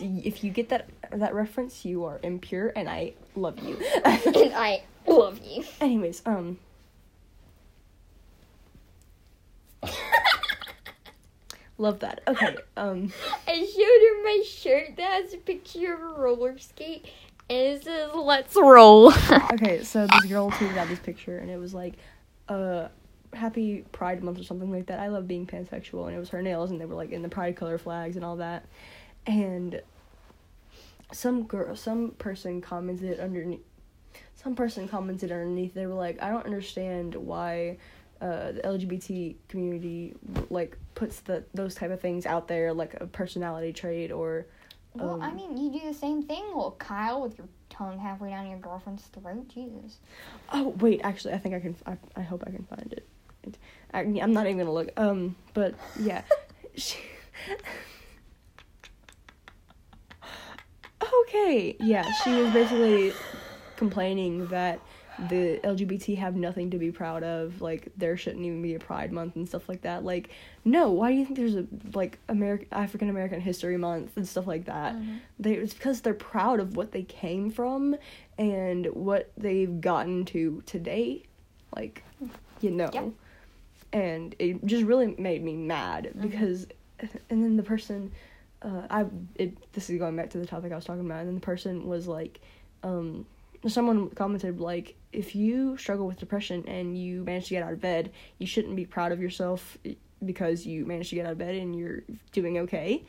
If 0.00 0.42
you 0.42 0.50
get 0.50 0.68
that 0.70 0.88
that 1.12 1.34
reference, 1.34 1.84
you 1.84 2.04
are 2.04 2.18
impure, 2.22 2.72
and 2.74 2.88
I 2.88 3.12
love 3.34 3.58
you. 3.60 3.76
and 4.04 4.54
I 4.54 4.82
love 5.06 5.40
you. 5.44 5.64
Anyways, 5.80 6.22
um, 6.24 6.58
love 11.78 12.00
that. 12.00 12.22
Okay, 12.26 12.56
um, 12.76 13.12
I 13.46 13.54
showed 13.54 14.00
her 14.08 14.24
my 14.24 14.42
shirt 14.46 14.96
that 14.96 15.22
has 15.22 15.34
a 15.34 15.38
picture 15.38 15.94
of 15.94 16.00
a 16.00 16.20
roller 16.20 16.58
skate 16.58 17.06
and 17.48 17.58
it 17.58 17.84
says 17.84 18.10
let's 18.14 18.56
roll. 18.56 19.12
okay. 19.52 19.82
So 19.84 20.06
this 20.06 20.24
girl 20.26 20.50
tweeted 20.50 20.76
out 20.76 20.88
this 20.88 20.98
picture, 20.98 21.38
and 21.38 21.50
it 21.50 21.58
was 21.58 21.74
like, 21.74 21.94
uh. 22.48 22.88
Happy 23.32 23.84
Pride 23.92 24.22
Month 24.22 24.38
or 24.38 24.44
something 24.44 24.70
like 24.70 24.86
that. 24.86 24.98
I 24.98 25.08
love 25.08 25.28
being 25.28 25.46
pansexual, 25.46 26.06
and 26.06 26.16
it 26.16 26.18
was 26.18 26.30
her 26.30 26.40
nails, 26.40 26.70
and 26.70 26.80
they 26.80 26.86
were 26.86 26.94
like 26.94 27.10
in 27.10 27.20
the 27.20 27.28
Pride 27.28 27.54
color 27.54 27.76
flags 27.76 28.16
and 28.16 28.24
all 28.24 28.36
that. 28.36 28.64
And 29.26 29.82
some 31.12 31.44
girl, 31.44 31.76
some 31.76 32.12
person 32.12 32.60
commented 32.60 33.20
underneath. 33.20 33.60
Some 34.34 34.54
person 34.54 34.88
commented 34.88 35.32
underneath. 35.32 35.74
They 35.74 35.86
were 35.86 35.94
like, 35.94 36.22
"I 36.22 36.30
don't 36.30 36.44
understand 36.44 37.14
why 37.14 37.78
uh, 38.20 38.52
the 38.52 38.60
LGBT 38.64 39.36
community 39.48 40.14
like 40.50 40.76
puts 40.94 41.20
the 41.20 41.44
those 41.54 41.74
type 41.74 41.90
of 41.90 42.00
things 42.00 42.26
out 42.26 42.48
there, 42.48 42.72
like 42.72 42.94
a 43.00 43.06
personality 43.06 43.72
trait 43.72 44.10
or." 44.12 44.46
well, 44.94 45.20
I 45.20 45.28
um, 45.28 45.36
mean, 45.36 45.56
you 45.56 45.78
do 45.78 45.86
the 45.86 45.94
same 45.94 46.22
thing, 46.22 46.42
little 46.46 46.76
Kyle, 46.78 47.20
with 47.20 47.36
your 47.36 47.48
tongue 47.68 47.98
halfway 47.98 48.30
down 48.30 48.48
your 48.48 48.58
girlfriend's 48.58 49.04
throat. 49.04 49.48
Jesus. 49.48 49.98
Oh 50.52 50.68
wait, 50.80 51.00
actually, 51.04 51.34
I 51.34 51.38
think 51.38 51.54
I 51.54 51.60
can. 51.60 51.76
I, 51.86 51.96
I 52.16 52.22
hope 52.22 52.44
I 52.46 52.50
can 52.50 52.64
find 52.64 52.92
it. 52.92 53.06
it 53.42 53.58
I, 53.92 54.00
I'm 54.00 54.32
not 54.32 54.46
even 54.46 54.58
gonna 54.58 54.72
look. 54.72 54.90
Um, 54.96 55.36
but 55.54 55.74
yeah. 55.98 56.22
She- 56.78 56.98
okay, 61.28 61.76
yeah, 61.80 62.10
she 62.22 62.30
was 62.30 62.52
basically 62.52 63.12
complaining 63.76 64.46
that 64.48 64.80
the 65.18 65.58
LGBT 65.64 66.18
have 66.18 66.36
nothing 66.36 66.70
to 66.70 66.78
be 66.78 66.90
proud 66.90 67.22
of. 67.22 67.60
Like 67.62 67.88
there 67.96 68.16
shouldn't 68.16 68.44
even 68.44 68.62
be 68.62 68.74
a 68.74 68.78
Pride 68.78 69.12
Month 69.12 69.36
and 69.36 69.48
stuff 69.48 69.68
like 69.68 69.82
that. 69.82 70.04
Like, 70.04 70.30
no, 70.64 70.90
why 70.90 71.10
do 71.10 71.18
you 71.18 71.24
think 71.24 71.38
there's 71.38 71.56
a 71.56 71.66
like 71.94 72.18
American 72.28 72.68
African 72.72 73.08
American 73.08 73.40
History 73.40 73.76
Month 73.76 74.16
and 74.16 74.28
stuff 74.28 74.46
like 74.46 74.66
that? 74.66 74.94
Mm-hmm. 74.94 75.16
They 75.38 75.54
it's 75.54 75.74
because 75.74 76.00
they're 76.00 76.14
proud 76.14 76.60
of 76.60 76.76
what 76.76 76.92
they 76.92 77.02
came 77.02 77.50
from 77.50 77.96
and 78.38 78.86
what 78.86 79.32
they've 79.36 79.80
gotten 79.80 80.24
to 80.26 80.62
today. 80.66 81.24
Like, 81.74 82.04
you 82.60 82.70
know. 82.70 82.90
Yeah. 82.92 83.08
And 83.92 84.34
it 84.38 84.64
just 84.66 84.84
really 84.84 85.14
made 85.16 85.42
me 85.42 85.54
mad 85.54 86.10
mm-hmm. 86.10 86.28
because 86.28 86.66
and 86.98 87.42
then 87.42 87.56
the 87.56 87.62
person 87.62 88.12
uh 88.66 88.86
I 88.90 89.06
it 89.36 89.72
this 89.72 89.88
is 89.88 89.98
going 89.98 90.16
back 90.16 90.30
to 90.30 90.38
the 90.38 90.46
topic 90.46 90.72
I 90.72 90.76
was 90.76 90.84
talking 90.84 91.06
about 91.06 91.24
and 91.24 91.36
the 91.36 91.40
person 91.40 91.86
was 91.86 92.06
like 92.06 92.40
um 92.82 93.24
someone 93.68 94.10
commented 94.10 94.60
like 94.60 94.94
if 95.12 95.34
you 95.34 95.76
struggle 95.78 96.06
with 96.06 96.18
depression 96.18 96.64
and 96.68 96.98
you 96.98 97.24
manage 97.24 97.44
to 97.44 97.50
get 97.50 97.62
out 97.62 97.72
of 97.72 97.80
bed 97.80 98.12
you 98.38 98.46
shouldn't 98.46 98.76
be 98.76 98.84
proud 98.84 99.12
of 99.12 99.20
yourself 99.20 99.78
because 100.24 100.66
you 100.66 100.86
managed 100.86 101.10
to 101.10 101.16
get 101.16 101.26
out 101.26 101.32
of 101.32 101.38
bed 101.38 101.54
and 101.54 101.76
you're 101.76 102.02
doing 102.32 102.58
okay. 102.58 103.04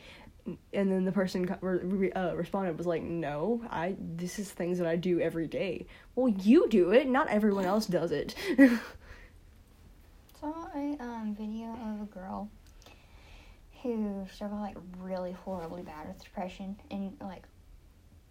And 0.72 0.90
then 0.90 1.04
the 1.04 1.12
person 1.12 1.56
re- 1.60 2.12
uh, 2.12 2.34
responded 2.34 2.78
was 2.78 2.86
like 2.86 3.02
no 3.02 3.62
i 3.70 3.94
this 3.98 4.38
is 4.38 4.50
things 4.50 4.78
that 4.78 4.86
i 4.86 4.96
do 4.96 5.20
every 5.20 5.46
day. 5.46 5.86
Well 6.14 6.28
you 6.28 6.68
do 6.68 6.90
it 6.90 7.06
not 7.08 7.28
everyone 7.28 7.64
else 7.64 7.86
does 7.86 8.12
it. 8.12 8.34
Saw 10.40 10.68
a 10.74 10.96
um, 11.00 11.34
video 11.38 11.72
of 11.72 12.02
a 12.02 12.06
girl 12.12 12.48
who 13.94 14.26
struggled 14.32 14.60
like 14.60 14.76
really 14.98 15.32
horribly 15.32 15.82
bad 15.82 16.08
with 16.08 16.22
depression 16.22 16.76
and 16.90 17.16
like 17.20 17.44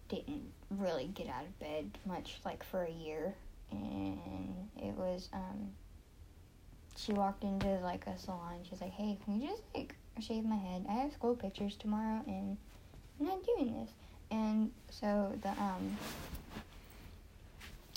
didn't 0.10 0.44
really 0.70 1.08
get 1.08 1.28
out 1.28 1.44
of 1.44 1.60
bed 1.60 1.98
much 2.06 2.40
like 2.46 2.64
for 2.64 2.84
a 2.84 2.92
year. 2.92 3.34
And 3.72 4.70
it 4.78 4.94
was 4.94 5.30
um 5.34 5.72
she 6.96 7.14
walked 7.14 7.44
into 7.44 7.68
like 7.80 8.06
a 8.08 8.18
salon. 8.18 8.60
She's 8.70 8.82
like 8.82 8.94
hey 8.94 9.18
can 9.26 9.42
you 9.42 9.50
just 9.50 9.64
like 9.76 9.96
shave 10.20 10.46
my 10.46 10.56
head? 10.56 10.86
I 10.90 10.94
have 10.94 11.14
school 11.14 11.36
pictures 11.36 11.76
tomorrow 11.76 12.22
and 12.28 12.58
i'm 13.20 13.26
not 13.26 13.44
doing 13.44 13.74
this. 13.80 13.92
And 14.32 14.72
so 14.90 15.34
the 15.42 15.50
um 15.50 15.98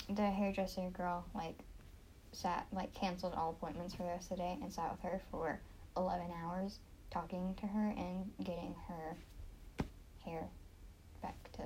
the 0.09 0.29
hairdresser 0.29 0.89
girl 0.89 1.25
like 1.33 1.57
sat 2.33 2.65
like 2.71 2.93
canceled 2.93 3.33
all 3.35 3.51
appointments 3.51 3.93
for 3.93 4.03
the 4.03 4.09
rest 4.09 4.31
of 4.31 4.37
the 4.37 4.43
day 4.43 4.57
and 4.61 4.71
sat 4.71 4.91
with 4.91 5.01
her 5.01 5.21
for 5.31 5.59
11 5.97 6.27
hours 6.43 6.79
talking 7.11 7.53
to 7.59 7.67
her 7.67 7.93
and 7.97 8.31
getting 8.43 8.73
her 8.87 9.15
hair 10.25 10.47
back 11.21 11.35
to 11.53 11.61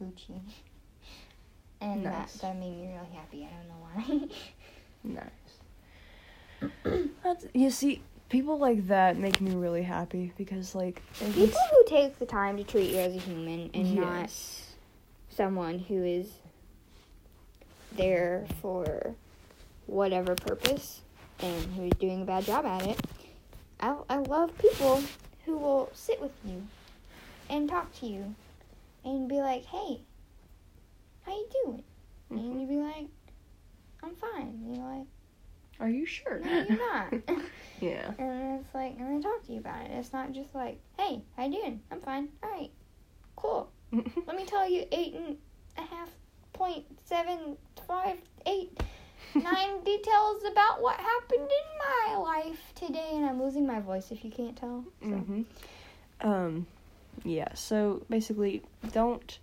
Gucci. 0.00 0.40
And 1.80 2.04
Nice. 2.04 2.34
that, 2.34 2.42
that 2.42 2.56
made 2.58 2.76
me 2.76 2.86
really 2.86 3.10
happy. 3.14 3.46
I 3.46 3.50
don't 3.56 3.68
know 3.68 3.80
why. 3.82 4.28
nice 5.14 5.58
That's, 7.22 7.46
you 7.52 7.70
see 7.70 8.00
people 8.28 8.58
like 8.58 8.86
that 8.88 9.16
make 9.18 9.40
me 9.40 9.54
really 9.54 9.82
happy 9.82 10.32
because 10.38 10.74
like 10.74 11.02
People 11.18 11.46
who 11.70 11.84
take 11.86 12.18
the 12.18 12.26
time 12.26 12.56
to 12.56 12.64
treat 12.64 12.90
you 12.90 12.98
as 12.98 13.14
a 13.14 13.18
human 13.18 13.70
and 13.74 13.94
not 13.94 14.30
someone 15.28 15.78
who 15.78 16.02
is 16.02 16.32
there 17.92 18.44
for 18.60 19.14
whatever 19.86 20.34
purpose 20.34 21.02
and 21.44 21.74
who's 21.74 21.92
doing 22.00 22.22
a 22.22 22.24
bad 22.24 22.44
job 22.44 22.64
at 22.64 22.86
it. 22.86 22.98
I, 23.80 23.94
I 24.08 24.16
love 24.16 24.56
people 24.58 25.02
who 25.44 25.58
will 25.58 25.90
sit 25.92 26.20
with 26.20 26.32
you 26.44 26.66
and 27.50 27.68
talk 27.68 27.92
to 28.00 28.06
you 28.06 28.34
and 29.04 29.28
be 29.28 29.40
like, 29.40 29.64
hey, 29.66 30.00
how 31.26 31.32
you 31.32 31.46
doing? 31.64 31.84
And 32.30 32.38
mm-hmm. 32.38 32.60
you'd 32.60 32.68
be 32.68 32.76
like, 32.76 33.06
I'm 34.02 34.14
fine. 34.16 34.48
And 34.64 34.76
you're 34.76 34.86
like, 34.86 35.06
are 35.80 35.88
you 35.88 36.06
sure 36.06 36.38
no, 36.38 36.66
you're 36.68 36.78
not. 36.78 37.12
yeah 37.80 38.12
and 38.18 38.60
it's 38.60 38.74
like, 38.74 38.96
and 38.98 39.18
I 39.18 39.20
talk 39.20 39.44
to 39.46 39.52
you 39.52 39.58
about 39.58 39.84
it. 39.84 39.90
It's 39.90 40.12
not 40.12 40.32
just 40.32 40.54
like, 40.54 40.78
hey, 40.98 41.20
how 41.36 41.44
you 41.44 41.52
doing? 41.52 41.80
I'm 41.90 42.00
fine. 42.00 42.28
All 42.42 42.50
right, 42.50 42.70
cool. 43.36 43.70
Let 43.92 44.36
me 44.36 44.46
tell 44.46 44.68
you 44.68 44.84
eight 44.92 45.14
and 45.14 45.36
a 45.76 45.82
half 45.82 46.08
point 46.52 46.84
seven 47.04 47.56
five 47.86 48.16
eight 48.46 48.80
nine 49.34 49.82
details 49.84 50.42
about 50.50 50.80
what 50.82 50.96
happened 50.96 51.48
in 51.48 51.78
my 51.78 52.16
life 52.16 52.72
today, 52.74 53.10
and 53.14 53.24
I'm 53.24 53.42
losing 53.42 53.66
my 53.66 53.80
voice 53.80 54.10
if 54.10 54.24
you 54.24 54.30
can't 54.30 54.56
tell. 54.56 54.84
So. 55.02 55.08
hmm 55.08 55.42
Um, 56.20 56.66
yeah. 57.24 57.52
So 57.54 58.02
basically, 58.08 58.62
don't 58.92 59.38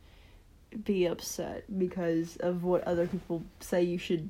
be 0.86 1.06
upset 1.06 1.64
because 1.78 2.38
of 2.38 2.64
what 2.64 2.84
other 2.86 3.08
people 3.08 3.44
say 3.60 3.84
you 3.84 3.98
should 3.98 4.30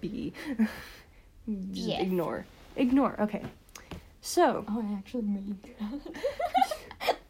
be. 0.00 0.32
Just 1.72 1.88
Yes. 1.88 2.02
ignore. 2.02 2.44
Ignore. 2.76 3.20
Okay. 3.20 3.42
So, 4.20 4.64
Oh, 4.68 4.84
I 4.88 4.94
actually 4.98 5.22
made 5.22 5.62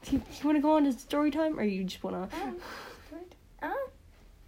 do 0.05 0.13
you, 0.13 0.23
want 0.43 0.57
to 0.57 0.63
go 0.63 0.77
on 0.77 0.85
to 0.85 0.93
story 0.93 1.31
time, 1.31 1.59
or 1.59 1.63
you 1.65 1.85
just 1.85 2.03
want 2.03 2.31
to? 2.31 2.37
Um, 2.39 2.57
uh, 3.63 3.69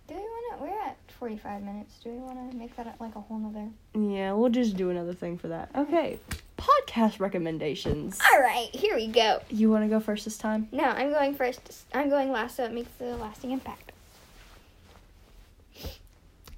do 0.07 0.15
we 0.15 0.21
want 0.21 0.59
to? 0.59 0.65
We're 0.65 0.81
at 0.81 0.97
45 1.19 1.63
minutes. 1.63 1.99
Do 2.03 2.11
we 2.11 2.19
want 2.19 2.51
to 2.51 2.57
make 2.57 2.77
that 2.77 2.97
like 3.01 3.17
a 3.17 3.21
whole 3.21 3.39
nother? 3.39 3.69
Yeah, 3.95 4.33
we'll 4.33 4.51
just 4.51 4.77
do 4.77 4.91
another 4.91 5.13
thing 5.13 5.37
for 5.37 5.49
that. 5.49 5.71
Okay. 5.75 6.19
Podcast 6.57 7.21
recommendations. 7.21 8.19
All 8.33 8.41
right, 8.41 8.69
here 8.73 8.95
we 8.95 9.09
go. 9.09 9.41
You 9.49 9.71
want 9.71 9.85
to 9.85 9.89
go 9.89 10.01
first 10.01 10.25
this 10.25 10.39
time? 10.39 10.69
No, 10.73 10.85
I'm 10.85 11.11
going 11.11 11.35
first. 11.35 11.87
I'm 11.93 12.09
going 12.09 12.31
last, 12.31 12.57
so 12.57 12.65
it 12.65 12.73
makes 12.73 12.91
the 12.99 13.17
lasting 13.17 13.51
impact. 13.51 13.93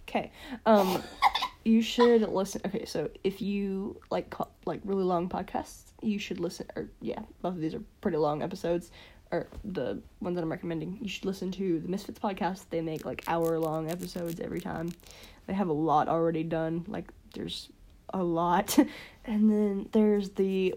Okay. 0.09 0.31
Um, 0.67 1.03
you 1.65 1.83
should 1.83 2.23
listen. 2.23 2.61
Okay, 2.67 2.85
so 2.85 3.11
if 3.23 3.41
you 3.41 4.01
like 4.11 4.35
like 4.67 4.81
really 4.85 5.05
long 5.05 5.29
podcasts, 5.29 5.93
you 6.03 6.19
should 6.19 6.41
listen. 6.41 6.67
Or 6.77 6.89
yeah, 7.01 7.21
both 7.43 7.55
of 7.55 7.61
these 7.61 7.75
are 7.75 7.83
pretty 8.01 8.17
long 8.17 8.43
episodes. 8.43 8.91
Or 9.33 9.47
the 9.65 10.01
ones 10.21 10.35
that 10.35 10.43
I'm 10.43 10.51
recommending, 10.51 10.99
you 11.01 11.09
should 11.09 11.25
listen 11.25 11.53
to 11.53 11.81
the 11.81 11.89
Misfits 11.89 12.19
podcast. 12.19 12.65
They 12.71 12.81
make 12.81 13.05
like 13.05 13.23
hour 13.29 13.59
long 13.59 13.91
episodes 13.91 14.41
every 14.41 14.61
time. 14.61 14.93
They 15.47 15.55
have 15.55 15.69
a 15.69 15.73
lot 15.73 16.09
already 16.09 16.43
done. 16.43 16.85
Like 16.89 17.11
there's 17.35 17.69
a 18.13 18.23
lot, 18.23 18.77
and 19.25 19.51
then 19.51 19.89
there's 19.93 20.31
the 20.31 20.75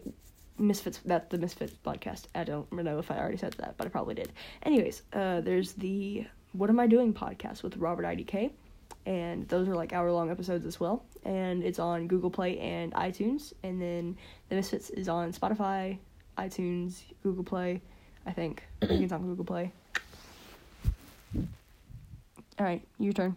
Misfits. 0.58 1.00
That's 1.04 1.30
the 1.30 1.38
Misfits 1.38 1.74
podcast. 1.86 2.26
I 2.36 2.44
don't 2.44 2.72
know 2.72 3.00
if 3.00 3.10
I 3.10 3.18
already 3.18 3.38
said 3.38 3.54
that, 3.54 3.76
but 3.78 3.88
I 3.88 3.90
probably 3.90 4.16
did. 4.16 4.32
Anyways, 4.62 5.02
uh, 5.14 5.42
there's 5.42 5.74
the 5.74 6.26
What 6.52 6.70
Am 6.70 6.80
I 6.80 6.88
Doing 6.88 7.14
podcast 7.14 7.64
with 7.64 7.78
Robert 7.78 8.06
IDK 8.06 8.52
and 9.06 9.48
those 9.50 9.68
are 9.68 9.76
like 9.76 9.94
hour 9.94 10.12
long 10.12 10.32
episodes 10.32 10.66
as 10.66 10.80
well. 10.80 11.04
And 11.24 11.64
it's 11.64 11.80
on 11.80 12.08
Google 12.08 12.30
Play 12.30 12.58
and 12.60 12.94
iTunes. 12.94 13.54
And 13.64 13.82
then 13.82 14.18
The 14.50 14.56
Misfits 14.56 14.90
is 14.90 15.10
on 15.10 15.34
Spotify, 15.34 15.98
iTunes, 16.38 17.02
Google 17.22 17.44
Play. 17.44 17.82
I 18.26 18.32
think. 18.32 18.64
I 18.82 18.88
think 18.88 19.04
it's 19.04 19.12
on 19.12 19.22
Google 19.24 19.46
Play. 19.46 19.72
All 21.36 22.66
right, 22.66 22.82
your 23.00 23.14
turn. 23.14 23.36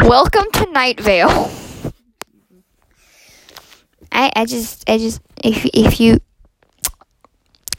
Welcome 0.00 0.46
to 0.52 0.70
Night 0.72 1.00
Vale. 1.00 1.50
I, 4.10 4.32
I 4.34 4.44
just 4.46 4.88
I 4.88 4.96
just 4.96 5.20
if 5.44 5.66
if 5.66 6.00
you 6.00 6.18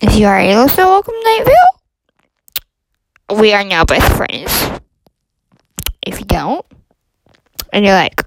if 0.02 0.16
you 0.16 0.28
are 0.28 0.40
able 0.40 0.68
to 0.70 0.82
welcome 0.82 1.16
Night 1.24 1.46
Vale, 1.46 3.40
we 3.40 3.54
are 3.54 3.64
now 3.64 3.84
best 3.84 4.12
friends. 4.16 4.70
If 6.02 6.20
you 6.20 6.26
don't, 6.26 6.66
and 7.74 7.84
you're 7.86 7.96
like, 7.96 8.24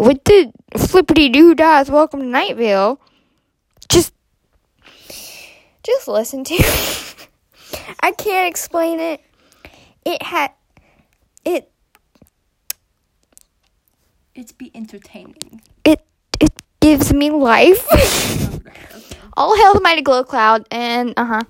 what 0.00 0.24
the 0.24 0.50
flippity 0.78 1.28
doo 1.28 1.54
does 1.54 1.90
welcome 1.90 2.20
to 2.20 2.26
Night 2.26 2.56
Vale, 2.56 2.98
just 3.90 4.14
just 5.82 6.08
listen 6.08 6.42
to. 6.44 6.54
I 8.00 8.12
can't 8.12 8.48
explain 8.48 8.98
it. 8.98 9.20
It 10.06 10.22
had 10.22 10.52
it 11.44 11.70
It's 14.34 14.52
be 14.52 14.70
entertaining. 14.74 15.60
it 15.84 16.02
it 16.40 16.52
gives 16.80 17.12
me 17.12 17.28
life. 17.30 17.86
All 19.36 19.54
hail 19.54 19.74
the 19.74 19.82
mighty 19.82 20.00
glow 20.00 20.24
cloud 20.24 20.66
and 20.70 21.12
uh 21.18 21.24
huh. 21.26 21.40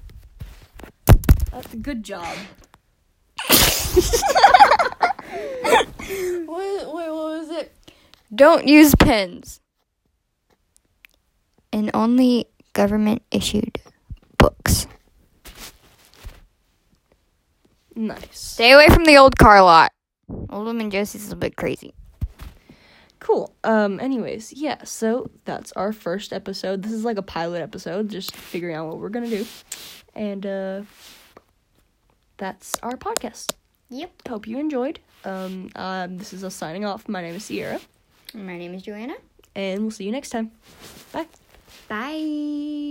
That's 1.52 1.72
a 1.72 1.76
good 1.76 2.02
job. 2.02 2.34
what, 6.46 6.92
what 6.92 7.10
was 7.10 7.50
it? 7.50 7.72
Don't 8.34 8.66
use 8.66 8.94
pens. 8.94 9.60
And 11.72 11.90
only 11.94 12.46
government 12.72 13.22
issued 13.30 13.78
books. 14.38 14.86
Nice. 17.94 18.38
Stay 18.38 18.72
away 18.72 18.88
from 18.88 19.04
the 19.04 19.16
old 19.16 19.36
car 19.36 19.62
lot. 19.62 19.92
Old 20.28 20.66
woman 20.66 20.90
Josie's 20.90 21.32
a 21.32 21.36
bit 21.36 21.56
crazy. 21.56 21.92
Cool. 23.18 23.54
Um 23.64 24.00
anyways, 24.00 24.52
yeah, 24.52 24.82
so 24.84 25.30
that's 25.44 25.72
our 25.72 25.92
first 25.92 26.32
episode. 26.32 26.82
This 26.82 26.92
is 26.92 27.04
like 27.04 27.18
a 27.18 27.22
pilot 27.22 27.60
episode, 27.60 28.08
just 28.08 28.34
figuring 28.34 28.74
out 28.74 28.88
what 28.88 28.98
we're 28.98 29.10
going 29.10 29.28
to 29.28 29.38
do. 29.38 29.46
And 30.14 30.46
uh 30.46 30.82
that's 32.38 32.78
our 32.82 32.96
podcast. 32.96 33.52
Yep. 33.90 34.28
Hope 34.28 34.46
you 34.46 34.58
enjoyed. 34.58 35.00
Um, 35.24 35.70
um 35.76 36.16
this 36.16 36.32
is 36.32 36.42
us 36.42 36.54
signing 36.54 36.84
off. 36.84 37.08
My 37.08 37.20
name 37.20 37.34
is 37.34 37.44
Sierra, 37.44 37.80
My 38.34 38.56
name 38.58 38.74
is 38.74 38.82
Joanna. 38.82 39.14
and 39.54 39.82
we'll 39.82 39.90
see 39.90 40.04
you 40.04 40.12
next 40.12 40.30
time. 40.30 40.52
Bye. 41.12 41.26
Bye. 41.88 42.90